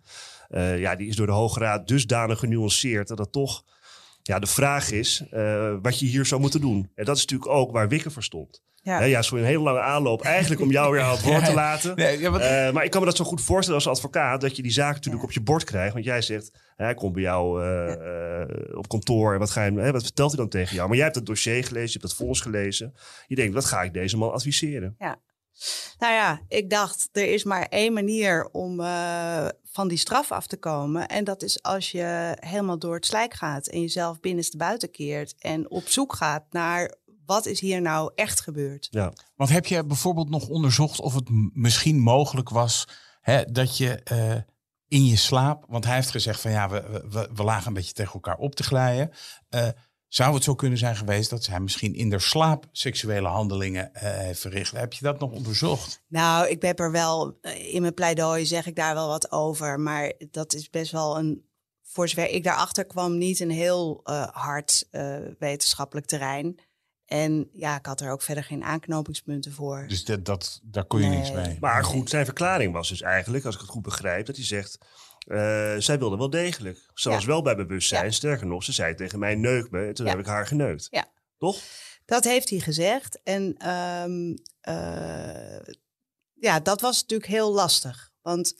[0.49, 3.63] Uh, ja, die is door de Hoge Raad dusdanig genuanceerd dat dat toch.
[4.23, 6.91] Ja, de vraag is uh, wat je hier zou moeten doen.
[6.95, 8.61] En dat is natuurlijk ook waar Wikke voor stond.
[8.83, 10.21] Ja, ja voor een hele lange aanloop.
[10.21, 11.95] Eigenlijk om jou weer aan het woord te laten.
[11.95, 14.41] Nee, ja, uh, maar ik kan me dat zo goed voorstellen als advocaat.
[14.41, 15.93] Dat je die zaak natuurlijk op je bord krijgt.
[15.93, 19.33] Want jij zegt, hij komt bij jou uh, uh, op kantoor.
[19.33, 20.87] En wat, ga je, hè, wat vertelt hij dan tegen jou?
[20.87, 21.85] Maar jij hebt het dossier gelezen.
[21.85, 22.93] Je hebt het vonnis gelezen.
[23.27, 24.95] Je denkt, wat ga ik deze man adviseren?
[24.99, 25.19] Ja.
[25.99, 28.81] Nou ja, ik dacht, er is maar één manier om
[29.71, 31.07] van die straf af te komen.
[31.07, 35.35] En dat is als je helemaal door het slijk gaat en jezelf binnenste buiten keert
[35.39, 36.95] en op zoek gaat naar
[37.31, 38.87] wat is hier nou echt gebeurd?
[38.89, 39.13] Ja.
[39.35, 42.87] Want heb je bijvoorbeeld nog onderzocht of het misschien mogelijk was
[43.21, 44.35] hè, dat je uh,
[44.87, 47.93] in je slaap, want hij heeft gezegd van ja, we, we, we lagen een beetje
[47.93, 49.11] tegen elkaar op te glijden.
[49.49, 49.67] Uh,
[50.07, 54.01] zou het zo kunnen zijn geweest dat zij misschien in de slaap seksuele handelingen uh,
[54.01, 54.71] heeft verricht?
[54.71, 56.03] Heb je dat nog onderzocht?
[56.07, 57.39] Nou, ik heb er wel,
[57.71, 59.79] in mijn pleidooi zeg ik daar wel wat over.
[59.79, 61.45] Maar dat is best wel een,
[61.81, 66.59] voor zover ik daarachter kwam, niet een heel uh, hard uh, wetenschappelijk terrein.
[67.11, 69.85] En ja, ik had er ook verder geen aanknopingspunten voor.
[69.87, 71.17] Dus dat, dat, daar kon je nee.
[71.17, 71.57] niks mee.
[71.59, 74.77] Maar goed, zijn verklaring was dus eigenlijk, als ik het goed begrijp, dat hij zegt.
[75.25, 75.37] Uh,
[75.77, 76.89] zij wilde wel degelijk.
[76.93, 77.15] Ze ja.
[77.15, 78.05] was wel bij bewustzijn.
[78.05, 78.11] Ja.
[78.11, 79.85] Sterker nog, ze zei tegen mij: neuk me.
[79.85, 80.11] En toen ja.
[80.11, 80.87] heb ik haar geneukt.
[80.89, 81.05] Ja.
[81.37, 81.61] Toch?
[82.05, 83.21] Dat heeft hij gezegd.
[83.23, 84.37] En um,
[84.69, 85.73] uh,
[86.33, 88.11] ja, dat was natuurlijk heel lastig.
[88.21, 88.53] Want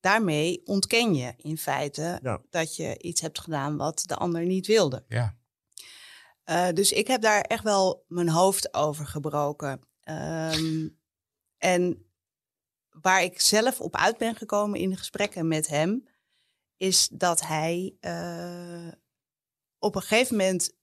[0.00, 5.04] daarmee ontken je in feite dat je iets hebt gedaan wat de ander niet wilde.
[5.08, 5.36] Ja.
[6.50, 9.80] Uh, dus ik heb daar echt wel mijn hoofd over gebroken.
[10.04, 10.98] Um,
[11.58, 12.06] en
[12.90, 16.08] waar ik zelf op uit ben gekomen in gesprekken met hem,
[16.76, 18.92] is dat hij uh,
[19.78, 20.76] op een gegeven moment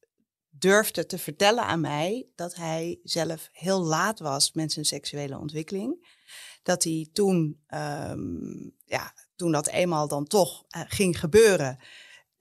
[0.49, 6.19] durfde te vertellen aan mij dat hij zelf heel laat was met zijn seksuele ontwikkeling.
[6.63, 11.79] Dat hij toen, um, ja, toen dat eenmaal dan toch uh, ging gebeuren,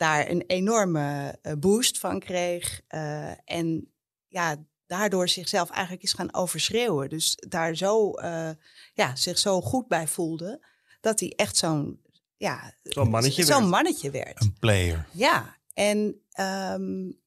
[0.00, 2.80] daar een enorme uh, boost van kreeg.
[2.88, 3.92] Uh, en
[4.28, 7.08] ja, daardoor zichzelf eigenlijk is gaan overschreeuwen.
[7.08, 8.50] Dus daar zo, uh,
[8.94, 10.66] ja, zich zo goed bij voelde,
[11.00, 12.00] dat hij echt zo'n
[12.36, 13.70] ja, zo'n mannetje, zo'n werd.
[13.70, 14.42] mannetje werd.
[14.42, 15.06] Een player.
[15.12, 17.20] Ja, en um,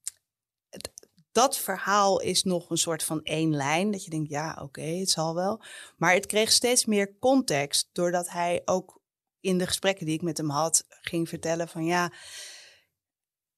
[1.31, 3.91] dat verhaal is nog een soort van één lijn.
[3.91, 5.61] Dat je denkt, ja, oké, okay, het zal wel.
[5.97, 9.01] Maar het kreeg steeds meer context, doordat hij ook
[9.39, 12.11] in de gesprekken die ik met hem had, ging vertellen van ja,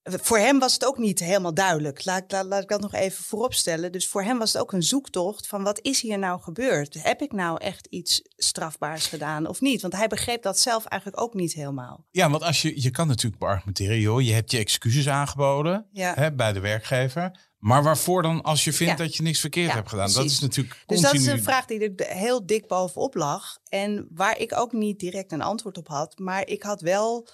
[0.05, 2.05] voor hem was het ook niet helemaal duidelijk.
[2.05, 3.91] Laat, laat, laat, ik dat nog even vooropstellen.
[3.91, 7.03] Dus voor hem was het ook een zoektocht van wat is hier nou gebeurd?
[7.03, 9.81] Heb ik nou echt iets strafbaars gedaan of niet?
[9.81, 12.05] Want hij begreep dat zelf eigenlijk ook niet helemaal.
[12.11, 16.13] Ja, want als je, je kan natuurlijk beargumenteren, joh, je hebt je excuses aangeboden ja.
[16.15, 17.53] hè, bij de werkgever.
[17.57, 19.05] Maar waarvoor dan als je vindt ja.
[19.05, 20.11] dat je niks verkeerd ja, hebt gedaan?
[20.11, 20.21] Precies.
[20.23, 21.11] Dat is natuurlijk Dus continu...
[21.11, 23.57] dat is een vraag die er heel dik bovenop lag.
[23.69, 26.19] En waar ik ook niet direct een antwoord op had.
[26.19, 27.27] Maar ik had wel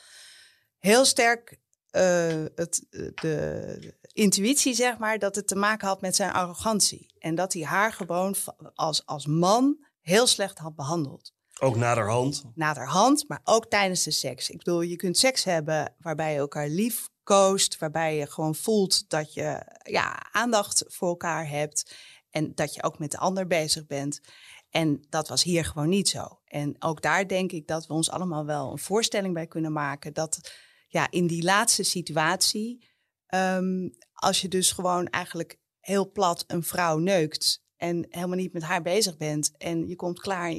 [0.77, 1.60] heel sterk
[1.91, 7.13] uh, het, de, intuïtie, zeg maar, dat het te maken had met zijn arrogantie.
[7.19, 8.36] En dat hij haar gewoon
[8.73, 11.34] als, als man heel slecht had behandeld.
[11.60, 12.43] Ook naderhand?
[12.56, 14.49] Naderhand, maar ook tijdens de seks.
[14.49, 19.10] Ik bedoel, je kunt seks hebben waarbij je elkaar lief koost, waarbij je gewoon voelt
[19.10, 21.95] dat je ja, aandacht voor elkaar hebt
[22.30, 24.21] en dat je ook met de ander bezig bent.
[24.69, 26.39] En dat was hier gewoon niet zo.
[26.45, 30.13] En ook daar denk ik dat we ons allemaal wel een voorstelling bij kunnen maken
[30.13, 30.51] dat
[30.91, 32.89] ja, in die laatste situatie,
[33.25, 38.63] ehm, als je dus gewoon eigenlijk heel plat een vrouw neukt en helemaal niet met
[38.63, 40.51] haar bezig bent en je komt klaar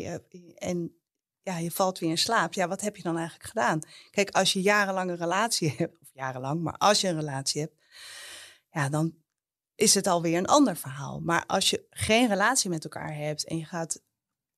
[0.54, 0.96] en
[1.42, 2.52] ja, je valt weer in slaap.
[2.52, 3.80] Ja, wat heb je dan eigenlijk gedaan?
[4.10, 7.74] Kijk, als je jarenlang een relatie hebt, of jarenlang, maar als je een relatie hebt,
[8.70, 9.14] ja, dan
[9.74, 11.20] is het alweer een ander verhaal.
[11.20, 14.02] Maar als je geen relatie met elkaar hebt en je gaat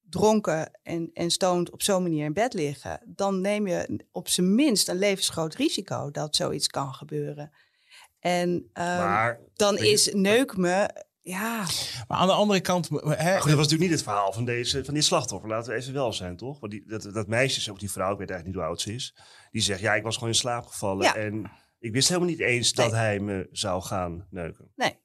[0.08, 4.54] dronken en, en stoned op zo'n manier in bed liggen, dan neem je op zijn
[4.54, 7.52] minst een levensgroot risico dat zoiets kan gebeuren.
[8.18, 11.66] En um, dan is neuk me ja.
[12.08, 12.88] Maar aan de andere kant.
[12.88, 15.48] Hè, dat was natuurlijk niet het verhaal van, deze, van dit slachtoffer.
[15.48, 16.60] Laten we even wel zijn, toch?
[16.60, 18.94] Want die, dat, dat meisje, ook die vrouw, ik weet eigenlijk niet hoe oud ze
[18.94, 19.16] is.
[19.50, 21.14] Die zegt: Ja, ik was gewoon in slaap gevallen.
[21.14, 24.72] En ik wist helemaal niet eens dat hij me zou gaan neuken.
[24.76, 25.02] Nee.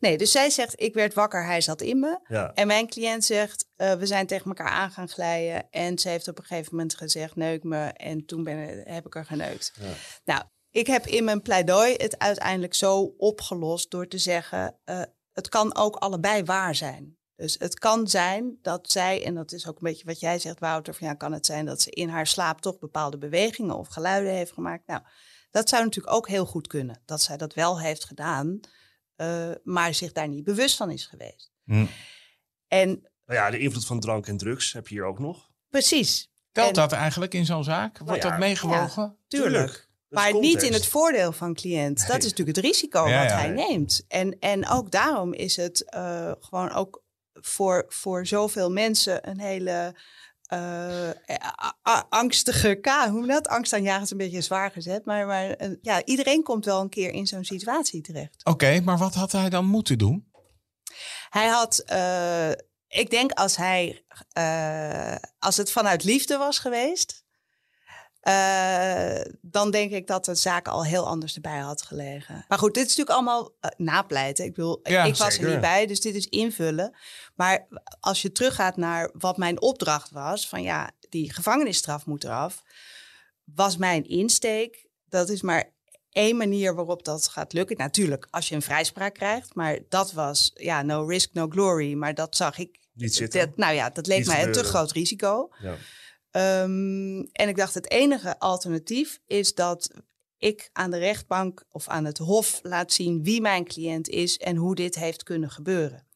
[0.00, 2.18] Nee, dus zij zegt, ik werd wakker, hij zat in me.
[2.28, 2.52] Ja.
[2.54, 5.70] En mijn cliënt zegt, uh, we zijn tegen elkaar aan gaan glijden.
[5.70, 7.84] En ze heeft op een gegeven moment gezegd, neuk me.
[7.86, 9.72] En toen ben, heb ik er geneukt.
[9.80, 9.92] Ja.
[10.24, 15.48] Nou, ik heb in mijn pleidooi het uiteindelijk zo opgelost door te zeggen, uh, het
[15.48, 17.16] kan ook allebei waar zijn.
[17.36, 20.58] Dus het kan zijn dat zij, en dat is ook een beetje wat jij zegt,
[20.58, 23.88] Wouter, van ja, kan het zijn dat ze in haar slaap toch bepaalde bewegingen of
[23.88, 24.86] geluiden heeft gemaakt.
[24.86, 25.02] Nou,
[25.50, 28.60] dat zou natuurlijk ook heel goed kunnen, dat zij dat wel heeft gedaan,
[29.16, 31.52] uh, maar zich daar niet bewust van is geweest.
[31.64, 31.86] Hm.
[32.68, 32.88] En,
[33.26, 35.50] nou ja, de invloed van drank en drugs heb je hier ook nog.
[35.68, 36.32] Precies.
[36.52, 37.98] Telt en, dat eigenlijk in zo'n zaak?
[37.98, 39.02] Wordt Nou ja, dat meegewogen?
[39.02, 39.88] Ja, tuurlijk.
[40.08, 42.06] Maar niet in het voordeel van cliënt.
[42.06, 43.36] Dat is natuurlijk het risico Ja, wat ja.
[43.36, 44.04] hij neemt.
[44.08, 49.94] En, en ook daarom is het eh, gewoon ook voor, voor zoveel mensen een hele
[50.52, 52.86] a- angstige K.
[53.08, 53.48] Hoe dat?
[53.48, 55.04] Angstaanjagend is een beetje zwaar gezet.
[55.04, 58.44] Maar, maar eh, ja, iedereen komt wel een keer in zo'n situatie terecht.
[58.44, 60.32] Oké, maar wat had hij dan moeten doen?
[61.28, 61.78] Hij had,
[62.88, 64.04] ik denk als hij,
[65.38, 67.23] als het vanuit liefde was geweest,
[68.24, 72.44] eh, dan denk ik dat de zaak al heel anders erbij had gelegen.
[72.48, 74.44] Maar goed, dit is natuurlijk allemaal eh, napleiten.
[74.44, 75.46] Ik bedoel, Ja, ik was zeker.
[75.46, 76.96] er niet bij, dus dit is invullen.
[77.34, 77.66] Maar
[78.00, 82.62] als je teruggaat naar wat mijn opdracht was, van ja, die gevangenisstraf moet eraf,
[83.44, 85.72] was mijn insteek, dat is maar
[86.10, 87.76] één manier waarop dat gaat lukken.
[87.76, 91.94] Natuurlijk, als je een vrijspraak krijgt, maar dat was, ja, no risk, no glory.
[91.94, 93.40] Maar dat zag ik, Niet zitten.
[93.40, 95.48] dat, nou ja, dat leek Niet mij een te groot risico.
[95.58, 95.74] Ja.
[96.34, 99.90] Ehm, en ik dacht, het enige alternatief is dat
[100.38, 104.56] ik aan de rechtbank of aan het hof laat zien wie mijn cliënt is en
[104.56, 106.06] hoe dit heeft kunnen gebeuren.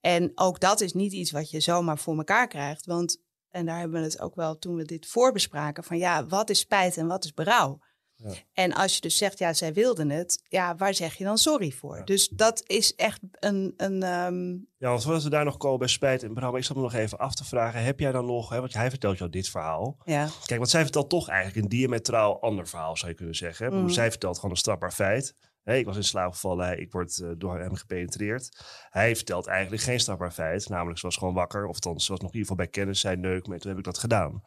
[0.00, 2.86] En ook dat is niet iets wat je zomaar voor elkaar krijgt.
[2.86, 6.50] Want, en daar hebben we het ook wel toen we dit voorbespraken, van ja, wat
[6.50, 7.78] is spijt en wat is berouw?
[8.24, 8.32] Ja.
[8.52, 11.70] En als je dus zegt, ja, zij wilden het, ja, waar zeg je dan sorry
[11.70, 11.96] voor?
[11.96, 12.04] Ja.
[12.04, 15.88] Dus dat is echt een, een ehm, Ja, want voordat we daar nog komen bij
[15.88, 18.48] spijt en berouw, ik zat me nog even af te vragen, heb jij dan nog,
[18.48, 19.96] hè, want hij vertelt jou dit verhaal.
[20.04, 23.74] ja, Kijk, want zij vertelt toch eigenlijk een diametraal ander verhaal, zou je kunnen zeggen.
[23.74, 23.88] Mm.
[23.88, 25.34] Zij vertelt gewoon een strafbaar feit.
[25.64, 28.60] Ik was in slaap gevallen, ik word eh, door hem gepenetreerd.
[28.90, 32.20] Hij vertelt eigenlijk geen strafbaar feit, namelijk ze was gewoon wakker, of althans, ze was
[32.20, 34.42] nog in ieder geval bij kennis, zij neuk me, toen heb ik dat gedaan.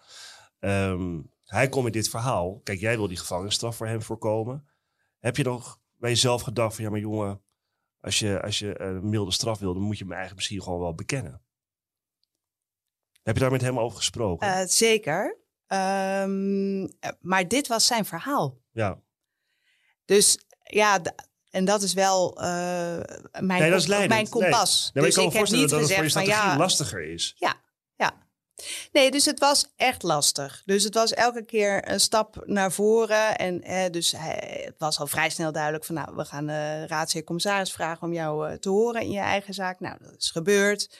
[0.59, 1.19] Ehm,
[1.53, 2.59] hij komt met dit verhaal.
[2.63, 4.67] Kijk, jij wil die gevangenisstraf voor hem voorkomen.
[5.19, 7.41] Heb je nog bij jezelf gedacht van, ja, maar jongen,
[8.01, 10.79] als je, als je een milde straf wil, dan moet je me eigenlijk misschien gewoon
[10.79, 11.41] wel bekennen.
[13.23, 14.47] Heb je daar met hem over gesproken?
[14.47, 15.37] eh, zeker.
[15.67, 16.81] Ehm,
[17.19, 18.61] maar dit was zijn verhaal.
[18.71, 19.01] ja.
[20.05, 21.01] Dus ja,
[21.49, 22.43] en dat is wel eh,
[23.39, 24.91] mijn, Nee, dat is mijn kompas.
[24.93, 27.33] Nee, maar dus ik kan me voorstellen dat het voor je strategie ja, lastiger is.
[27.37, 27.61] ja.
[28.91, 30.61] Nee, dus het was echt lastig.
[30.65, 33.37] Dus het was elke keer een stap naar voren.
[33.37, 35.95] En eh, dus hij, het was al vrij snel duidelijk van...
[35.95, 39.53] nou, we gaan de raadsheer commissaris vragen om jou eh, te horen in je eigen
[39.53, 39.79] zaak.
[39.79, 40.97] Nou, dat is gebeurd.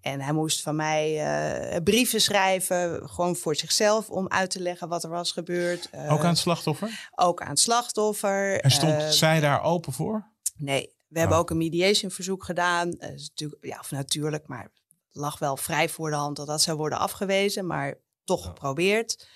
[0.00, 4.10] En hij moest van mij eh, brieven schrijven, gewoon voor zichzelf...
[4.10, 5.88] om uit te leggen wat er was gebeurd.
[6.08, 7.08] Ook aan het slachtoffer?
[7.14, 8.60] ook aan het slachtoffer.
[8.60, 10.30] En stond zij daar open voor?
[10.56, 11.42] Nee, we hebben Oh.
[11.42, 12.88] ook een mediation verzoek gedaan.
[12.98, 14.70] Natuurlijk, ja, of natuurlijk, maar
[15.12, 19.28] lag wel vrij voor de hand dat dat zou worden afgewezen, maar toch geprobeerd.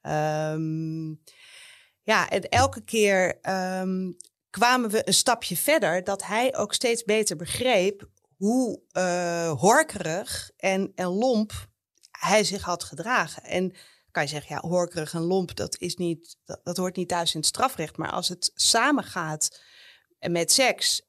[0.00, 1.08] Ehm,
[2.02, 4.12] ja, en elke keer ehm,
[4.50, 10.92] kwamen we een stapje verder dat hij ook steeds beter begreep hoe eh, horkerig en,
[10.94, 11.52] en lomp
[12.10, 13.42] hij zich had gedragen.
[13.42, 13.74] En
[14.10, 17.34] kan je zeggen, ja, horkerig en lomp, dat, is niet, dat, dat hoort niet thuis
[17.34, 17.96] in het strafrecht.
[17.96, 19.60] Maar als het samengaat
[20.18, 21.02] met seks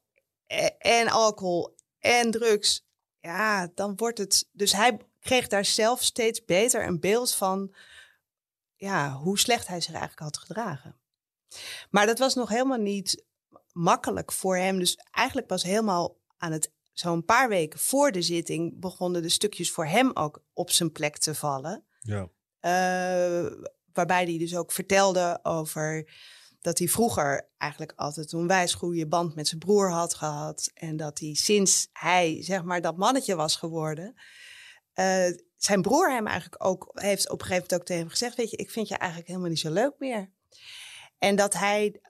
[0.47, 2.88] e- en alcohol en drugs,
[3.19, 4.49] ja, dan wordt het.
[4.51, 7.75] Dus hij kreeg daar zelf steeds beter een beeld van
[8.75, 10.99] ja, hoe slecht hij zich eigenlijk had gedragen.
[11.89, 13.23] Maar dat was nog helemaal niet
[13.71, 14.79] makkelijk voor hem.
[14.79, 19.71] Dus eigenlijk pas helemaal aan het zo'n paar weken voor de zitting begonnen de stukjes
[19.71, 21.85] voor hem ook op zijn plek te vallen.
[21.99, 22.29] Ja.
[22.61, 23.51] Uh,
[23.93, 26.09] waarbij hij dus ook vertelde over
[26.61, 30.71] dat hij vroeger eigenlijk altijd een wijs goede band met zijn broer had gehad.
[30.73, 34.13] En dat hij sinds hij zeg maar dat mannetje was geworden,
[34.95, 38.35] uh, zijn broer hem eigenlijk ook heeft op een gegeven moment ook tegen hem gezegd:
[38.35, 40.31] Weet je, ik vind je eigenlijk helemaal niet zo leuk meer.
[41.17, 42.01] En dat hij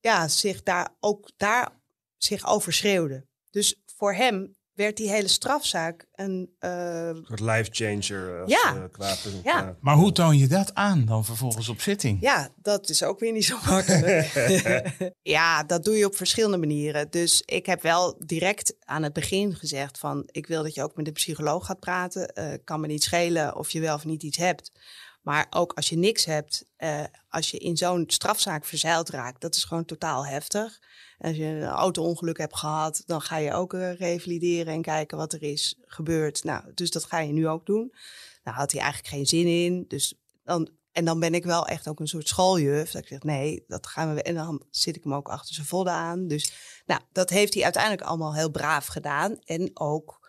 [0.00, 1.80] ja, zich daar ook daar
[2.16, 3.26] zich over schreeuwde.
[3.50, 6.54] Dus voor hem werd die hele strafzaak een...
[6.60, 7.10] Uh...
[7.26, 8.48] soort life changer.
[8.48, 8.74] ja.
[8.74, 9.76] Uh, qua, ja.
[9.80, 12.20] Maar hoe toon je dat aan dan vervolgens op zitting?
[12.20, 14.32] Ja, dat is ook weer niet zo makkelijk.
[15.36, 17.10] ja, dat doe je op verschillende manieren.
[17.10, 20.22] Dus ik heb wel direct aan het begin gezegd van...
[20.26, 22.32] ik wil dat je ook met een psycholoog gaat praten.
[22.34, 24.70] Uh, kan me niet schelen of je wel of niet iets hebt.
[25.20, 29.54] Maar ook als je niks hebt, uh, als je in zo'n strafzaak verzeild raakt, dat
[29.54, 30.78] is gewoon totaal heftig.
[31.18, 35.32] Als je een auto-ongeluk hebt gehad, dan ga je ook uh, revalideren en kijken wat
[35.32, 36.44] er is gebeurd.
[36.44, 37.94] Nou, dus dat ga je nu ook doen.
[38.42, 39.84] Nou had hij eigenlijk geen zin in.
[39.88, 42.90] Dus dan, en dan ben ik wel echt ook een soort schooljuf.
[42.90, 44.22] Dat ik zeg, nee, dat gaan we.
[44.22, 46.26] En dan zit ik hem ook achter zijn vodden aan.
[46.26, 46.52] Dus
[46.86, 49.38] nou, dat heeft hij uiteindelijk allemaal heel braaf gedaan.
[49.44, 50.28] En ook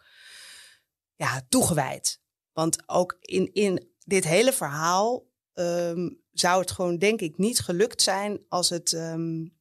[1.15, 2.21] ja, toegewijd.
[2.51, 8.01] Want ook in, in dit hele verhaal um, zou het gewoon, denk ik, niet gelukt
[8.01, 9.57] zijn als, het, um,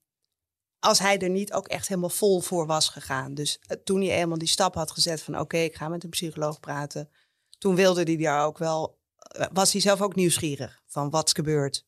[0.79, 3.35] als hij er niet ook echt helemaal vol voor was gegaan.
[3.35, 6.05] Dus uh, toen hij eenmaal die stap had gezet van oké, okay, ik ga met
[6.05, 7.11] een psycholoog praten.
[7.59, 8.99] Toen wilde hij daar ook wel,
[9.39, 11.87] uh, was hij zelf ook nieuwsgierig van wat gebeurt.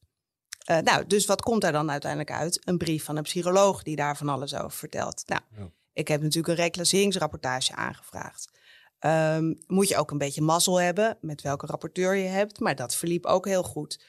[0.70, 2.60] Uh, nou, dus wat komt daar dan uiteindelijk uit?
[2.64, 5.22] Een brief van een psycholoog die daar van alles over vertelt.
[5.26, 5.70] Nou, ja.
[5.92, 8.50] ik heb natuurlijk een reclasseringsrapportage aangevraagd.
[9.06, 12.60] Um, moet je ook een beetje mazzel hebben met welke rapporteur je hebt.
[12.60, 14.04] Maar dat verliep ook heel goed.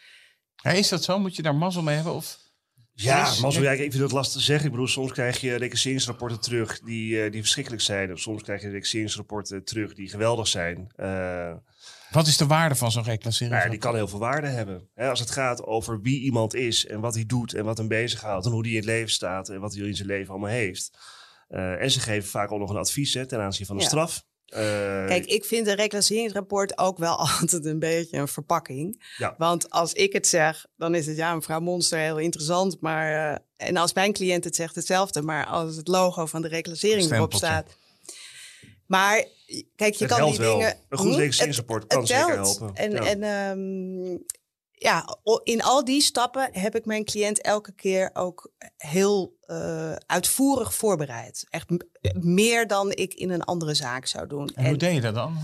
[0.56, 1.20] Ja, is dat zo?
[1.20, 2.14] Moet je daar mazzel mee hebben?
[2.14, 2.42] Of?
[2.96, 4.66] Ja, mazzel, ja, ik vind het lastig te zeggen.
[4.66, 8.12] Ik bedoel, soms krijg je reclasseringsrapporten terug die, uh, die verschrikkelijk zijn.
[8.12, 10.94] Of soms krijg je reclasseringsrapporten terug die geweldig zijn.
[10.98, 11.54] Uh,
[12.12, 13.56] wat is de waarde van zo'n reclassering?
[13.56, 14.90] Nou, die kan heel veel waarde hebben.
[14.94, 17.88] He, als het gaat over wie iemand is en wat hij doet en wat hem
[17.88, 20.50] bezighoudt en hoe hij in het leven staat en wat hij in zijn leven allemaal
[20.50, 20.98] heeft.
[21.50, 23.88] Uh, en ze geven vaak ook nog een advies hè, ten aanzien van de Ja.
[23.88, 24.24] straf.
[24.50, 24.60] Uh,
[25.06, 29.04] Kijk, ik vind een reclasseringsrapport ook wel altijd een beetje een verpakking.
[29.18, 29.36] Ja.
[29.38, 32.78] Want als ik het zeg, dan is het ja, mevrouw Monster heel interessant.
[32.82, 35.22] Maar, uh, en als mijn cliënt het zegt, hetzelfde.
[35.22, 37.76] Maar als het logo van de reclassering erop staat.
[38.86, 39.24] Maar
[39.76, 40.58] kijk, je Het kan helpt die wel.
[40.58, 40.78] dingen.
[40.90, 42.72] Een goed Hm, reclasseringsrapport kan het zeker helpen.
[42.76, 43.06] En, Ja.
[43.06, 44.18] en ehm,
[44.84, 50.74] ja, in al die stappen heb ik mijn cliënt elke keer ook heel eh, uitvoerig
[50.74, 51.46] voorbereid.
[51.50, 51.70] Echt
[52.20, 54.50] meer dan ik in een andere zaak zou doen.
[54.50, 55.38] En hoe deed je dat dan?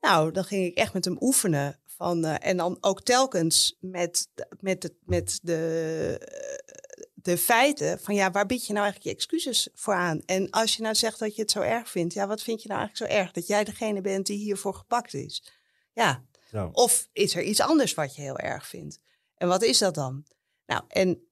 [0.00, 1.78] Nou, dan ging ik echt met hem oefenen.
[1.86, 4.28] Van, eh, en dan ook telkens met,
[4.60, 6.20] met, het, met de,
[7.14, 10.20] de feiten van ja, waar bied je nou eigenlijk je excuses voor aan?
[10.26, 12.68] En als je nou zegt dat je het zo erg vindt, ja, wat vind je
[12.68, 13.32] nou eigenlijk zo erg?
[13.32, 15.52] Dat jij degene bent die hiervoor gepakt is.
[15.92, 16.24] Ja.
[16.72, 19.00] Of is er iets anders wat je heel erg vindt?
[19.34, 20.26] En wat is dat dan?
[20.66, 21.28] Nou, en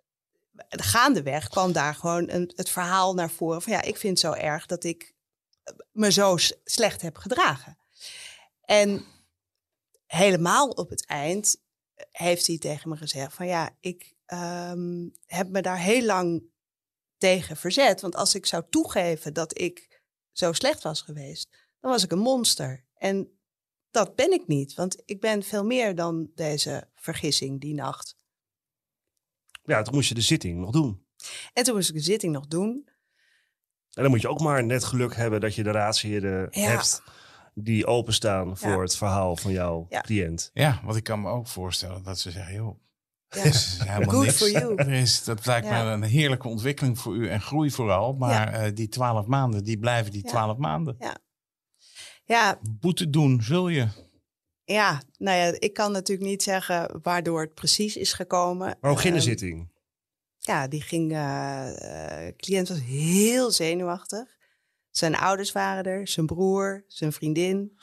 [0.68, 4.40] gaandeweg kwam daar gewoon een, het verhaal naar voren van ja, ik vind het zo
[4.40, 5.14] erg dat ik
[5.92, 7.78] me zo slecht heb gedragen.
[8.60, 9.04] En
[10.06, 11.62] helemaal op het eind
[12.10, 16.42] heeft hij tegen me gezegd van ja, ik ehm, heb me daar heel lang
[17.18, 18.00] tegen verzet.
[18.00, 21.48] Want als ik zou toegeven dat ik zo slecht was geweest,
[21.80, 22.84] dan was ik een monster.
[22.94, 23.33] En
[23.94, 28.16] dat ben ik niet, want ik ben veel meer dan deze vergissing die nacht.
[29.64, 31.06] ja, toen moest je de zitting nog doen.
[31.52, 32.88] En toen moest ik de zitting nog doen.
[33.92, 36.68] En dan moet je ook maar net geluk hebben dat je de raadsheren Ja.
[36.68, 37.02] hebt
[37.54, 38.80] die openstaan voor Ja.
[38.80, 40.00] het verhaal van jouw Ja.
[40.00, 40.50] cliënt.
[40.54, 42.78] Ja, want ik kan me ook voorstellen dat ze zeggen, joh,
[43.28, 43.42] Ja.
[43.42, 44.36] is helemaal Good niks.
[44.36, 44.74] for you.
[44.74, 45.84] Er is, dat lijkt Ja.
[45.84, 48.12] me een heerlijke ontwikkeling voor u en groei vooral.
[48.12, 50.30] Maar eh, die twaalf maanden, die blijven die Ja.
[50.30, 50.96] twaalf maanden.
[50.98, 51.16] Ja,
[52.80, 53.88] Boete doen, zul je.
[54.64, 58.76] ja, nou ja, ik kan natuurlijk niet zeggen waardoor het precies is gekomen.
[58.80, 59.72] Maar hoe ging de Ehm, zitting?
[60.38, 61.12] Ja, die ging.
[61.12, 64.36] eh, eh, cliënt was heel zenuwachtig.
[64.90, 67.78] Zijn ouders waren er, zijn broer, zijn vriendin,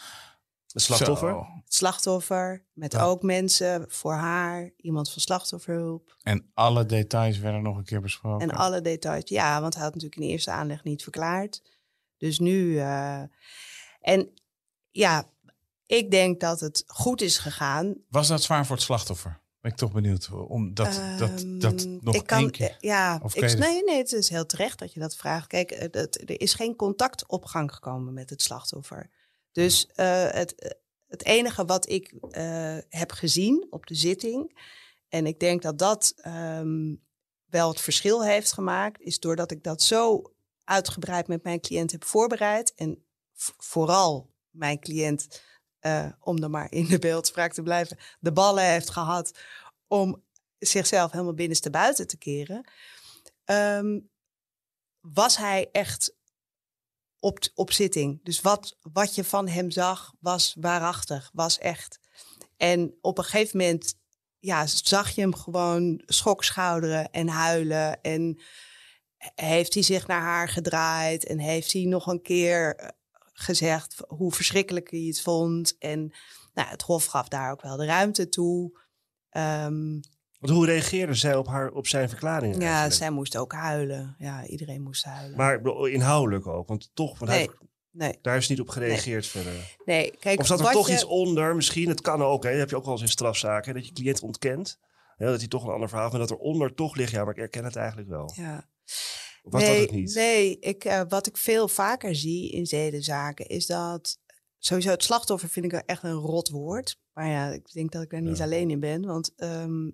[0.67, 1.29] Het slachtoffer?
[1.29, 1.45] Zo.
[1.63, 3.01] het slachtoffer, met Ja.
[3.03, 6.15] ook mensen voor haar, iemand van slachtofferhulp.
[6.23, 8.49] En alle details werden nog een keer besproken.
[8.49, 9.29] En alle details.
[9.29, 11.61] Ja, want hij had natuurlijk in de eerste aanleg niet verklaard.
[12.17, 12.77] Dus nu.
[12.79, 13.23] eh,
[14.01, 14.29] en
[14.91, 15.29] ja,
[15.85, 17.95] ik denk dat het goed is gegaan.
[18.09, 19.39] Was dat zwaar voor het slachtoffer?
[19.61, 20.29] Ben ik toch benieuwd.
[20.31, 22.77] Omdat dat, dat, Ehm, nog ik kan, één keer...
[22.79, 25.47] Ja, Of ik, kan je- nee, nee, het is heel terecht dat je dat vraagt.
[25.47, 29.09] Kijk, het- er is geen contact op gang gekomen met het slachtoffer.
[29.51, 30.75] Dus eh, het,
[31.07, 34.59] het enige wat ik eh, heb gezien op de zitting,
[35.09, 36.95] en ik denk dat dat ehm,
[37.45, 40.31] wel het verschil heeft gemaakt, is doordat ik dat zo
[40.63, 42.73] uitgebreid met mijn cliënt heb voorbereid.
[42.75, 43.03] En
[43.57, 45.41] vooral mijn cliënt,
[45.79, 49.39] eh, om dan maar in de beeldspraak te blijven, de ballen heeft gehad
[49.87, 50.23] om
[50.57, 52.69] zichzelf helemaal binnenste buiten te keren.
[53.43, 53.99] ehm,
[54.99, 56.15] was hij echt
[57.19, 58.23] op, op zitting.
[58.23, 61.99] Dus wat, wat je van hem zag, was waarachtig, was echt.
[62.57, 63.95] En op een gegeven moment
[64.39, 68.01] ja, zag je hem gewoon schokschouderen en huilen.
[68.01, 68.41] En
[69.35, 72.89] heeft hij zich naar haar gedraaid en heeft hij nog een keer eh,
[73.41, 75.75] gezegd hoe verschrikkelijk hij het vond.
[75.79, 76.13] En
[76.53, 78.79] nou, het Hof gaf daar ook wel de ruimte toe.
[80.39, 82.59] Want hoe reageerde zij op, haar, op zijn verklaringen?
[82.59, 82.93] ja, eigenlijk?
[82.93, 84.15] zij moest ook huilen.
[84.17, 85.37] Ja, iedereen moest huilen.
[85.37, 85.61] Maar
[85.91, 86.67] inhoudelijk ook.
[86.67, 87.49] Want toch, want hij- nee,
[87.91, 89.75] nee, daar is niet op gereageerd verder.
[89.85, 90.11] nee.
[90.19, 91.55] Kijk, Of zat er toch je- iets onder?
[91.55, 92.43] Misschien, het kan ook.
[92.43, 93.73] Hè, dat heb je ook wel eens in strafzaken.
[93.73, 94.79] Dat je cliënt ontkent.
[95.17, 96.17] Hè, dat hij toch een ander verhaal heeft.
[96.19, 97.11] Maar dat er onder toch ligt.
[97.11, 98.31] Ja, maar ik erken het eigenlijk wel.
[98.35, 98.69] Ja.
[99.41, 100.15] Of was nee, dat het niet?
[100.15, 104.19] Nee, ik, eh, wat ik veel vaker zie in zedenzaken is dat...
[104.57, 106.99] Sowieso het slachtoffer vind ik echt een rot woord.
[107.13, 108.43] Maar ja, ik denk dat ik daar niet Ja.
[108.43, 109.05] alleen in ben.
[109.05, 109.85] Want ehm,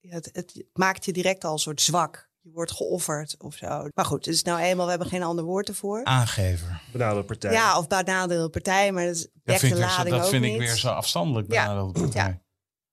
[0.00, 2.30] ja, het, het maakt je direct al een soort zwak.
[2.40, 3.88] Je wordt geofferd of zo.
[3.94, 6.04] Maar goed, het is nou eenmaal, we hebben geen ander woord ervoor.
[6.04, 6.82] Aangever.
[6.92, 7.52] Benaderde partij.
[7.52, 10.50] Ja, of benadeelde partij, maar dat de ik, weer zo- lading dat ook vind ik
[10.50, 10.58] niet.
[10.60, 11.52] weer zo afstandelijk.
[11.52, 11.84] Ja.
[11.92, 12.40] partij.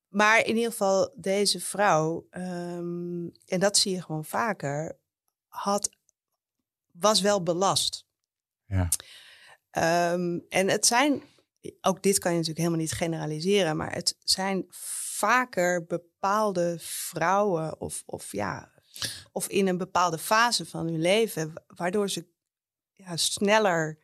[0.07, 4.99] Maar in ieder geval, deze vrouw, ehm, en dat zie je gewoon vaker,
[5.47, 5.89] had,
[6.93, 8.05] was wel belast.
[8.65, 8.89] Ja.
[9.69, 11.23] Ehm, en het zijn,
[11.81, 14.65] ook dit kan je natuurlijk helemaal niet generaliseren, maar het zijn
[15.15, 18.71] vaker bepaalde vrouwen of, of ja,
[19.31, 22.27] of in een bepaalde fase van hun leven, waardoor ze
[22.91, 23.99] ja, sneller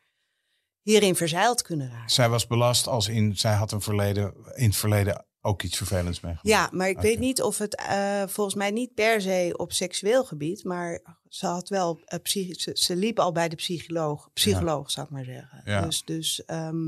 [0.82, 2.10] hierin verzeild kunnen raken.
[2.10, 6.20] Zij was belast als in, zij had een verleden, in het verleden ook iets vervelends
[6.20, 6.48] meegemaakt.
[6.48, 10.24] Ja, maar ik weet niet of het eh, volgens mij niet per se op seksueel
[10.24, 14.90] gebied, maar ze had wel eh, psychi- ze, ze liep al bij de psycholoog, psycholoog
[14.90, 15.62] zou ik maar zeggen.
[15.64, 15.80] Ja.
[15.80, 16.86] Dus, dus ehm,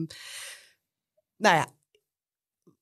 [1.36, 1.66] nou ja,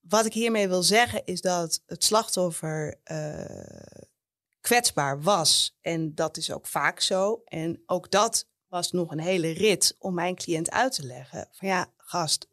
[0.01, 4.01] wat ik hiermee wil zeggen is dat het slachtoffer eh,
[4.61, 7.43] kwetsbaar was en dat is ook vaak zo.
[7.45, 11.69] En ook dat was nog een hele rit om mijn cliënt uit te leggen van
[11.69, 12.49] ja, gast,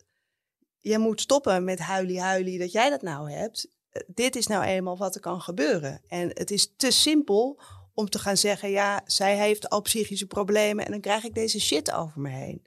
[0.80, 3.68] je moet stoppen met huilie huilie dat jij dat nou hebt.
[3.90, 6.02] Eh, Dit is nou eenmaal wat er kan gebeuren.
[6.08, 7.62] En het is te simpel
[7.98, 11.60] om te gaan zeggen, ja, zij heeft al psychische problemen en dan krijg ik deze
[11.60, 12.66] shit over me heen.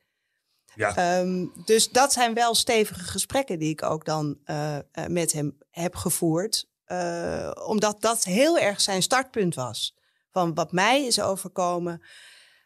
[0.74, 0.97] Ja.
[0.97, 5.59] Ehm, dus dat zijn wel stevige gesprekken die ik ook dan eh, eh, met hem
[5.70, 6.68] heb gevoerd.
[6.85, 9.97] Eh, omdat dat heel erg zijn startpunt was.
[10.31, 12.03] Van wat mij is overkomen.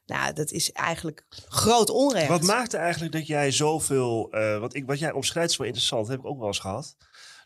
[0.06, 2.28] Nou, dat is eigenlijk groot onrecht.
[2.28, 4.30] Wat maakte eigenlijk dat jij zoveel...
[4.60, 6.02] wat, ik, wat jij omschrijft is wel interessant.
[6.02, 6.96] Dat heb ik ook wel eens gehad.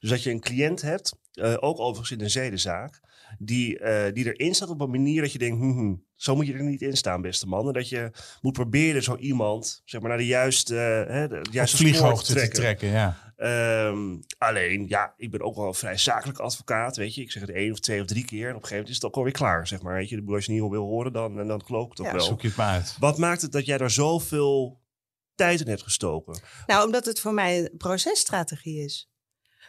[0.01, 1.13] Dus dat je een cliënt hebt,
[1.61, 3.01] ook overigens in een zedenzaak...
[3.39, 5.59] Die, eh, die erin staat op een manier dat je denkt...
[5.59, 7.67] hm, hm, zo moet je er niet in staan, beste man.
[7.67, 8.11] En dat je
[8.41, 12.27] moet proberen zo iemand zeg maar, naar de juiste, eh, hè, de Op juiste vlieghoogte
[12.27, 12.59] te trekken.
[12.59, 13.33] trekken, ja.
[13.37, 17.21] Ehm, alleen, ja, ik ben ook wel een vrij zakelijk advocaat, weet je.
[17.23, 18.49] Ik zeg het één of twee of drie keer.
[18.49, 19.95] En op een gegeven moment is het ook alweer klaar, zeg maar.
[19.95, 22.25] Weet je, als je niet wil horen, dan, en dan klopt het ook Ja, wel.
[22.25, 22.97] Zoek je het maar uit.
[22.99, 24.81] Wat maakt het dat jij daar zoveel
[25.35, 26.41] tijd in hebt gestoken?
[26.67, 29.11] Nou, omdat het voor mij een processtrategie is.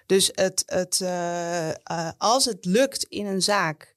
[0.09, 3.95] Dus het, het, eh, eh, als het lukt in een zaak,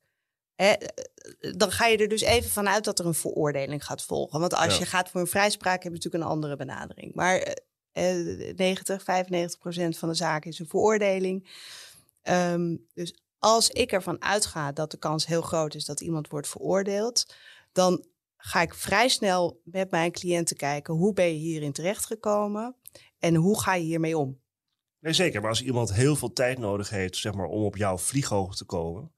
[0.55, 4.41] hè, eh, dan ga je er dus even vanuit dat er een veroordeling gaat volgen.
[4.41, 4.79] Want als Ja.
[4.79, 7.15] je gaat voor een vrijspraak, heb je natuurlijk een andere benadering.
[7.15, 11.49] Maar eh, eh, 90, 95 procent van de zaken is een veroordeling.
[12.23, 16.49] Ehm, dus als ik ervan uitga dat de kans heel groot is dat iemand wordt
[16.49, 17.35] veroordeeld,
[17.73, 18.05] dan
[18.37, 22.77] ga ik vrij snel met mijn cliënten kijken hoe ben je hierin terechtgekomen
[23.19, 24.42] en hoe ga je hiermee om.
[25.03, 25.41] Nee, zeker.
[25.41, 28.65] Maar als iemand heel veel tijd nodig heeft, zeg maar, om op jouw vlieghoogte te
[28.65, 29.13] komen.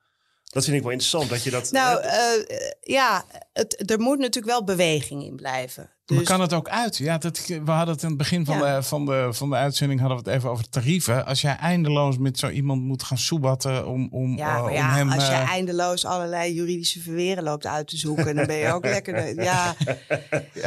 [0.44, 1.70] Dat vind ik wel interessant, dat je dat...
[1.70, 5.90] Nou, eh, ja, het, er moet natuurlijk wel beweging in blijven.
[6.06, 6.96] Dus, Maar kan het ook uit?
[6.96, 8.76] Ja, dat, we hadden het in het begin van, Ja.
[8.76, 11.26] de, van, de, van de uitzending hadden we het even over tarieven.
[11.26, 14.94] Als jij eindeloos met zo iemand moet gaan soebatten om, om, ja, eh, om ja,
[14.94, 15.10] hem...
[15.10, 18.84] als je eh, eindeloos allerlei juridische verweren loopt uit te zoeken, dan ben je ook
[18.96, 19.14] lekker.
[19.14, 19.74] de- ja,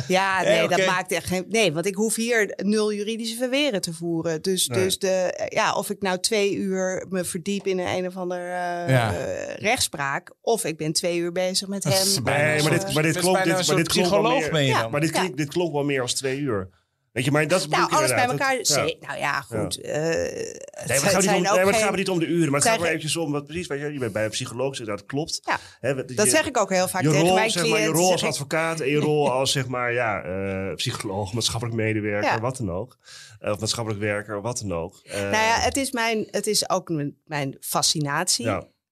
[0.07, 1.45] ja, nee, dat maakt echt geen.
[1.49, 4.41] Nee, want ik hoef hier nul juridische verweren te voeren.
[4.41, 4.83] Dus, Nee.
[4.83, 8.39] dus de, ja, of ik nou twee uur me verdiep in een, een of ander
[8.39, 9.13] eh, Ja.
[9.13, 11.93] eh, rechtspraak, of ik ben twee uur bezig met hem.
[11.93, 14.81] Nee, maar dit- maar dit bijna dit- maar dit psycholoog meer- ben je Ja.
[14.81, 14.91] dan.
[14.91, 15.35] maar dit, Ja.
[15.35, 16.69] dit klonk wel meer als twee uur.
[17.11, 18.55] Weet je, maar dat bedoel Nou, alles bij elkaar.
[18.57, 19.81] Dat- zee- Nou ja, goed.
[19.81, 21.97] eh, het Nee, maar het gaat, niet om, nee, ook maar het geen- gaat me
[21.97, 23.67] niet om de uren, maar het gaat maar eventjes om wat precies.
[23.67, 25.39] Weet je, je bent bij een psycholoog, zegt dat klopt.
[25.81, 27.79] Ja, wat- Dat je- zeg ik ook heel vaak je tegen rol, mijn zeg maar,
[27.79, 32.31] je rol als advocaat en je rol als zeg maar, ja, eh, psycholoog, maatschappelijk medewerker,
[32.31, 32.39] Ja.
[32.39, 32.97] wat dan ook.
[33.39, 34.99] Eh, of maatschappelijk werker, wat dan ook.
[35.03, 38.45] Eh, Nou ja, het is, mijn, het is ook mijn, mijn fascinatie.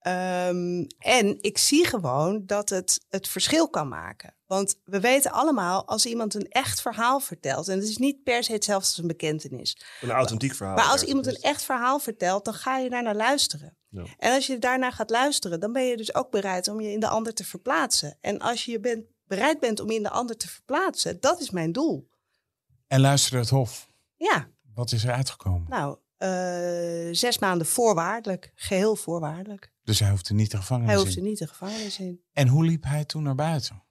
[0.06, 4.36] Ehm, en ik zie gewoon dat het het verschil kan maken.
[4.46, 7.68] Want we weten allemaal, als iemand een echt verhaal vertelt...
[7.68, 9.78] en het is niet per se hetzelfde als een bekentenis...
[10.02, 10.76] een authentiek verhaal.
[10.76, 13.78] maar als iemand een echt verhaal vertelt, dan ga je daar naar luisteren.
[13.90, 14.04] Ja.
[14.18, 17.00] En als je daarnaar gaat luisteren, dan ben je dus ook bereid om je in
[17.00, 18.18] de ander te verplaatsen.
[18.22, 21.50] En als je bent, bereid bent om je in de ander te verplaatsen, dat is
[21.50, 22.10] mijn doel.
[22.88, 23.90] En luister het Hof.
[24.16, 25.66] Ja, Wat is er uitgekomen?
[25.70, 29.74] nou, eh, zes maanden voorwaardelijk, geheel voorwaardelijk.
[29.86, 31.24] Dus hij hoeft er niet de gevangenis Hij hoeft in.
[31.24, 32.22] er niet de gevangenis in.
[32.34, 33.84] En hoe liep hij toen naar buiten?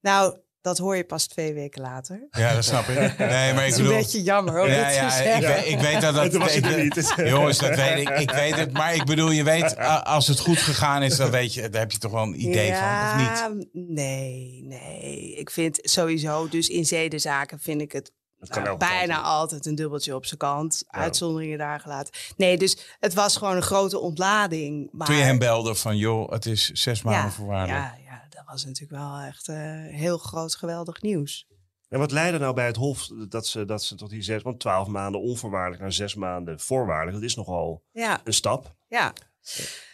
[0.00, 2.26] Nou, dat hoor je pas twee weken later.
[2.30, 2.96] Ja, dat snap ik.
[3.18, 3.98] Nee, maar Dat ik is een bedoel...
[3.98, 5.54] beetje jammer om Ja, dit ja, te ik, zeggen.
[5.54, 6.30] weet, ik weet dat dat...
[6.30, 7.14] Toen was ik, hij niet.
[7.34, 8.08] Jongens, dat weet ik.
[8.08, 8.72] Ik weet het.
[8.72, 11.92] Maar ik bedoel, je weet, als het goed gegaan is, dan weet je, daar heb
[11.92, 13.26] je toch wel een idee van, of niet?
[13.38, 15.34] Ja, Nee, nee.
[15.36, 18.12] Ik vind sowieso, dus in zedenzaken vind ik het
[18.48, 20.84] nou, bijna altijd een dubbeltje op zijn kant.
[20.86, 22.12] Uitzonderingen daar gelaten.
[22.36, 24.88] Nee, dus het was gewoon een grote ontlading.
[24.92, 27.84] Maar, Toen je hem belde van, joh, het is zes maanden ja, voorwaardelijk.
[27.84, 29.56] ja, ja, dat was natuurlijk wel echt eh,
[29.94, 31.48] heel groot, geweldig nieuws.
[31.88, 34.60] En wat leidde nou bij het Hof dat ze, dat ze tot die zes, want
[34.60, 38.74] twaalf maanden onvoorwaardelijk naar zes maanden voorwaardelijk, dat is nogal Ja, een stap.
[38.88, 39.12] ja.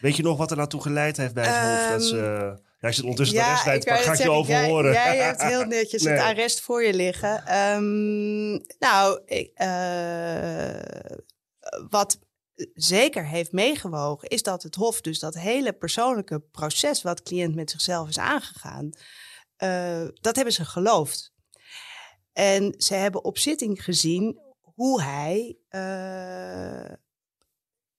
[0.01, 1.90] Weet je nog wat er naartoe geleid heeft bij het Hof?
[1.90, 4.93] Dat ze, Ja, als het ondertussen de rest je zeggen, over jij, horen?
[4.93, 6.14] Jij hebt heel netjes Nee.
[6.14, 7.47] het arrest voor je liggen.
[7.47, 11.16] Ehm, nou, ik, eh,
[11.89, 12.18] wat
[12.74, 17.70] zeker heeft meegewogen, is dat het Hof dus dat hele persoonlijke proces wat cliënt met
[17.70, 18.91] zichzelf is aangegaan,
[19.57, 21.34] eh, dat hebben ze geloofd.
[22.32, 24.41] En ze hebben op zitting gezien
[24.74, 26.93] hoe hij, eh,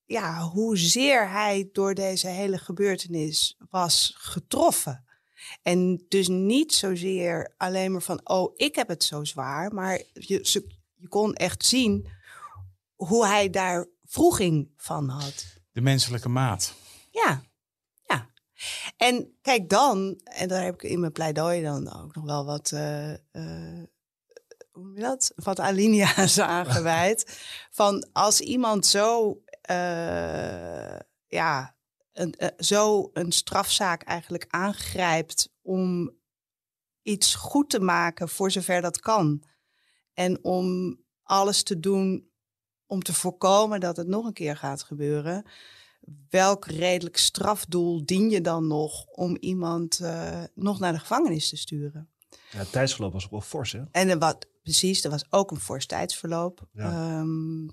[0.08, 5.06] ja, hoezeer hij door deze hele gebeurtenis was getroffen.
[5.62, 10.40] En dus niet zozeer alleen maar van, oh, ik heb het zo zwaar, maar je,
[10.44, 12.08] ze- je kon echt zien
[12.96, 15.46] hoe hij daar vroeging van had.
[15.72, 16.74] De menselijke maat.
[17.12, 17.42] Ja,
[18.06, 18.30] ja.
[18.98, 22.72] En kijk dan, en daar heb ik in mijn pleidooi dan ook nog wel wat,
[22.72, 23.84] eh, eh,
[24.72, 25.32] hoe dat?
[25.36, 27.38] Wat alinea's aangeweid.
[27.72, 29.38] Van als iemand zo,
[29.68, 31.76] eh, ja,
[32.14, 36.16] een, eh, zo een strafzaak eigenlijk aangrijpt om
[37.02, 39.44] iets goed te maken voor zover dat kan.
[40.14, 42.30] En om alles te doen
[42.86, 45.46] om te voorkomen dat het nog een keer gaat gebeuren
[46.30, 51.58] welk redelijk strafdoel dien je dan nog om iemand eh, nog naar de gevangenis te
[51.58, 52.10] sturen?
[52.52, 53.84] Ja, het tijdsverloop was ook wel fors, hè?
[53.92, 56.68] En er wat, precies, er was ook een fors tijdsverloop.
[56.72, 56.92] Ja.
[56.92, 57.68] Ehm,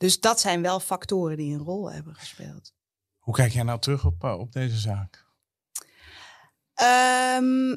[0.00, 2.74] dus dat zijn wel factoren die een rol hebben gespeeld.
[3.18, 5.26] Hoe kijk jij nou terug op, eh, op deze zaak?
[6.74, 7.76] Ehm,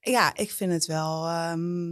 [0.00, 1.26] ja, ik vind het wel.
[1.26, 1.90] ehm,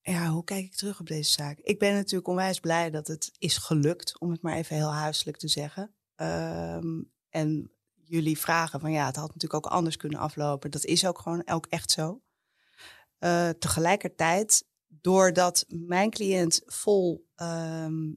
[0.00, 1.58] ja, hoe kijk ik terug op deze zaak?
[1.58, 5.36] Ik ben natuurlijk onwijs blij dat het is gelukt, om het maar even heel huiselijk
[5.36, 5.94] te zeggen.
[6.14, 10.70] Ehm, en jullie vragen van ja, het had natuurlijk ook anders kunnen aflopen.
[10.70, 12.22] Dat is ook gewoon ook echt zo.
[13.18, 14.66] Eh, tegelijkertijd,
[15.00, 18.12] doordat mijn cliënt vol ehm,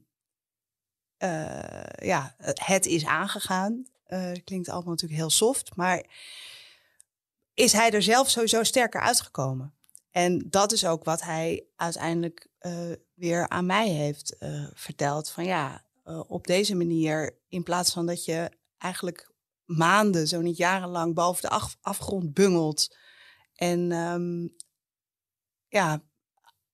[1.16, 3.84] eh, ja, het is aangegaan.
[4.04, 6.04] eh, klinkt allemaal natuurlijk heel soft, maar
[7.54, 9.74] is hij er zelf sowieso sterker uitgekomen.
[10.10, 14.36] En dat is ook wat hij uiteindelijk eh, weer aan mij heeft
[14.74, 15.30] verteld.
[15.30, 15.84] Van ja,
[16.26, 19.32] op deze manier, in plaats van dat je eigenlijk
[19.64, 22.96] maanden, zo niet jarenlang, boven de af- afgrond bungelt.
[23.54, 24.48] En ehm,
[25.68, 26.02] ja,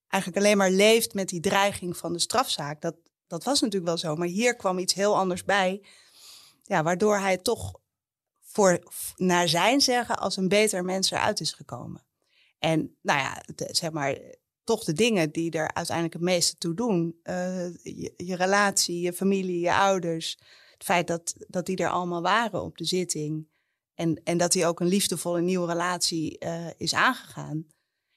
[0.08, 2.80] eigenlijk alleen maar leeft met die dreiging van de strafzaak.
[2.80, 2.96] Dat,
[3.26, 4.16] dat was natuurlijk wel zo.
[4.16, 5.84] Maar hier kwam iets heel anders bij.
[6.62, 7.80] Ja, waardoor hij toch
[8.40, 8.82] voor,
[9.16, 12.04] naar zijn zeggen als een beter mens eruit is gekomen.
[12.58, 14.18] En nou ja, zeg maar,
[14.64, 17.20] toch de dingen die er uiteindelijk het meeste toe doen.
[17.22, 20.38] eh, je, je relatie, je familie, je ouders.
[20.72, 23.48] Het feit dat, dat die er allemaal waren op de zitting.
[23.94, 27.66] En, en dat hij ook een liefdevolle nieuwe relatie eh, is aangegaan.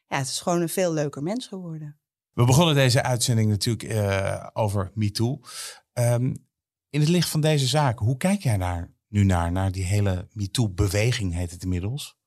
[0.10, 2.00] Ja, het is gewoon een veel leuker mens geworden.
[2.34, 5.40] We begonnen deze uitzending natuurlijk eh, over MeToo.
[5.94, 6.36] Ehm,
[6.90, 9.52] in het licht van deze zaak, hoe kijk jij daar nu naar?
[9.52, 12.18] Naar die hele MeToo-beweging heet het inmiddels.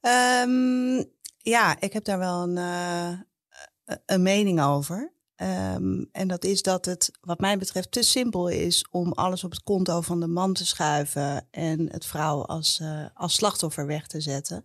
[0.00, 1.04] Ehm,
[1.38, 5.12] ja, ik heb daar wel een, eh, een mening over.
[5.34, 9.50] Ehm, en dat is dat het, wat mij betreft, te simpel is om alles op
[9.50, 14.06] het konto van de man te schuiven en het vrouw als, eh, als slachtoffer weg
[14.06, 14.64] te zetten.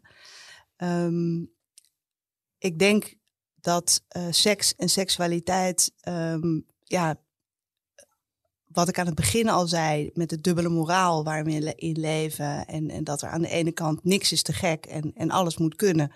[0.75, 1.43] Ehm,
[2.59, 3.17] ik denk
[3.55, 7.19] dat uh, seks en seksualiteit, um, ja,
[8.67, 12.65] wat ik aan het begin al zei, met de dubbele moraal waar we in leven.
[12.65, 15.57] En, en dat er aan de ene kant niks is te gek en, en alles
[15.57, 16.11] moet kunnen.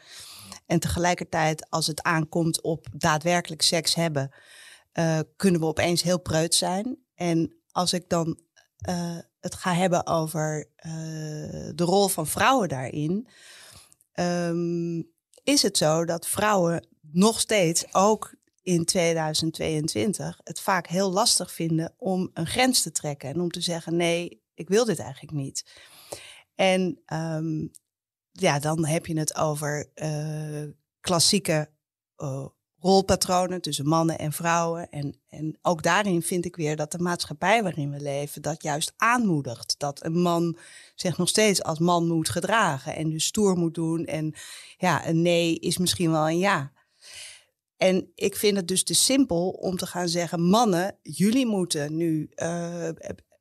[0.65, 4.33] En tegelijkertijd, als het aankomt op daadwerkelijk seks hebben,
[4.93, 6.97] uh, kunnen we opeens heel preut zijn.
[7.15, 8.39] En als ik dan
[8.89, 10.69] uh, het ga hebben over
[11.75, 13.27] de rol van vrouwen daarin,
[14.13, 15.12] um,
[15.43, 21.93] is het zo dat vrouwen nog steeds, ook in 2022, het vaak heel lastig vinden
[21.97, 25.81] om een grens te trekken en om te zeggen: nee, ik wil dit eigenlijk niet.
[26.55, 27.71] En um,
[28.31, 30.69] ja, dan heb je het over uh,
[30.99, 31.69] klassieke
[32.17, 32.45] uh,
[32.83, 34.89] rolpatronen tussen mannen en vrouwen.
[34.89, 38.93] En, en ook daarin vind ik weer dat de maatschappij waarin we leven dat juist
[38.97, 39.75] aanmoedigt.
[39.77, 40.57] Dat een man
[40.95, 44.05] zich nog steeds als man moet gedragen en dus stoer moet doen.
[44.05, 44.33] En
[44.77, 46.71] ja, een nee is misschien wel een ja.
[47.77, 52.29] En ik vind het dus te simpel om te gaan zeggen: mannen, jullie moeten nu
[52.35, 52.89] uh,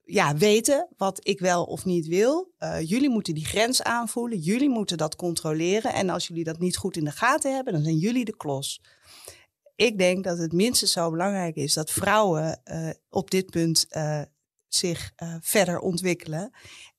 [0.04, 2.52] ja, weten wat ik wel of niet wil.
[2.58, 4.38] Uh, jullie moeten die grens aanvoelen.
[4.38, 5.92] Jullie moeten dat controleren.
[5.92, 8.80] En als jullie dat niet goed in de gaten hebben, dan zijn jullie de klos.
[9.82, 14.22] Ik denk dat het minstens zo belangrijk is dat vrouwen uh, op dit punt uh,
[14.68, 16.50] zich verder ontwikkelen.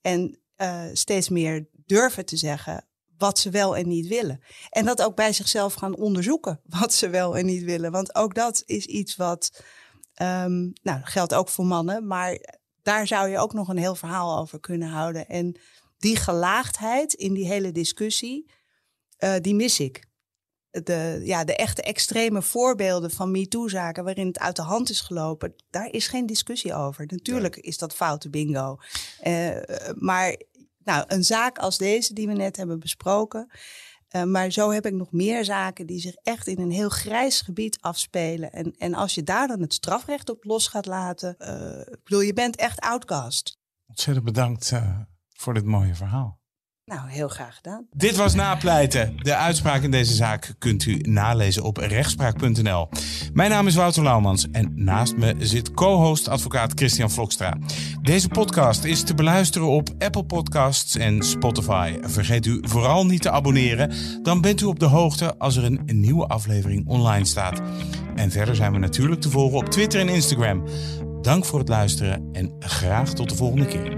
[0.01, 0.38] En
[0.93, 4.43] steeds meer durven te zeggen wat ze wel en niet willen.
[4.69, 7.91] En dat ook bij zichzelf gaan onderzoeken wat ze wel en niet willen.
[7.91, 9.63] Want ook dat is iets wat.
[10.21, 12.39] Um, nou, geldt ook voor mannen, maar
[12.81, 15.27] daar zou je ook nog een heel verhaal over kunnen houden.
[15.27, 15.59] En
[15.97, 18.51] die gelaagdheid in die hele discussie,
[19.41, 20.11] die mis ik.
[20.82, 25.55] De, ja, de echte extreme voorbeelden van MeToo-zaken waarin het uit de hand is gelopen,
[25.69, 27.05] daar is geen discussie over.
[27.07, 28.78] Natuurlijk is dat foute bingo.
[29.24, 29.57] Uh,
[29.95, 30.36] maar
[30.84, 33.51] nou, een zaak als deze die we net hebben besproken,
[34.15, 37.41] uh, maar zo heb ik nog meer zaken die zich echt in een heel grijs
[37.41, 38.51] gebied afspelen.
[38.51, 42.34] En, en als je daar dan het strafrecht op los gaat laten, uh, bedoel, je
[42.34, 43.57] bent echt outcast.
[43.88, 44.71] Ontzettend bedankt
[45.30, 46.41] voor dit mooie verhaal.
[46.86, 47.88] Nou, heel graag gedaan.
[47.91, 49.15] Dit was Napleiten.
[49.17, 52.89] De uitspraak in deze zaak kunt u nalezen op rechtspraak.nl.
[53.34, 57.57] Mijn naam is Wouter Laumans en naast me zit co-host advocaat Christian Vlokstra.
[58.01, 61.97] Deze podcast is te beluisteren op Apple Podcasts en Spotify.
[62.01, 65.81] Vergeet u vooral niet te abonneren, dan bent u op de hoogte als er een
[65.86, 67.61] nieuwe aflevering online staat.
[68.15, 70.63] En verder zijn we natuurlijk te volgen op Twitter en Instagram.
[71.21, 73.97] Dank voor het luisteren en graag tot de volgende keer.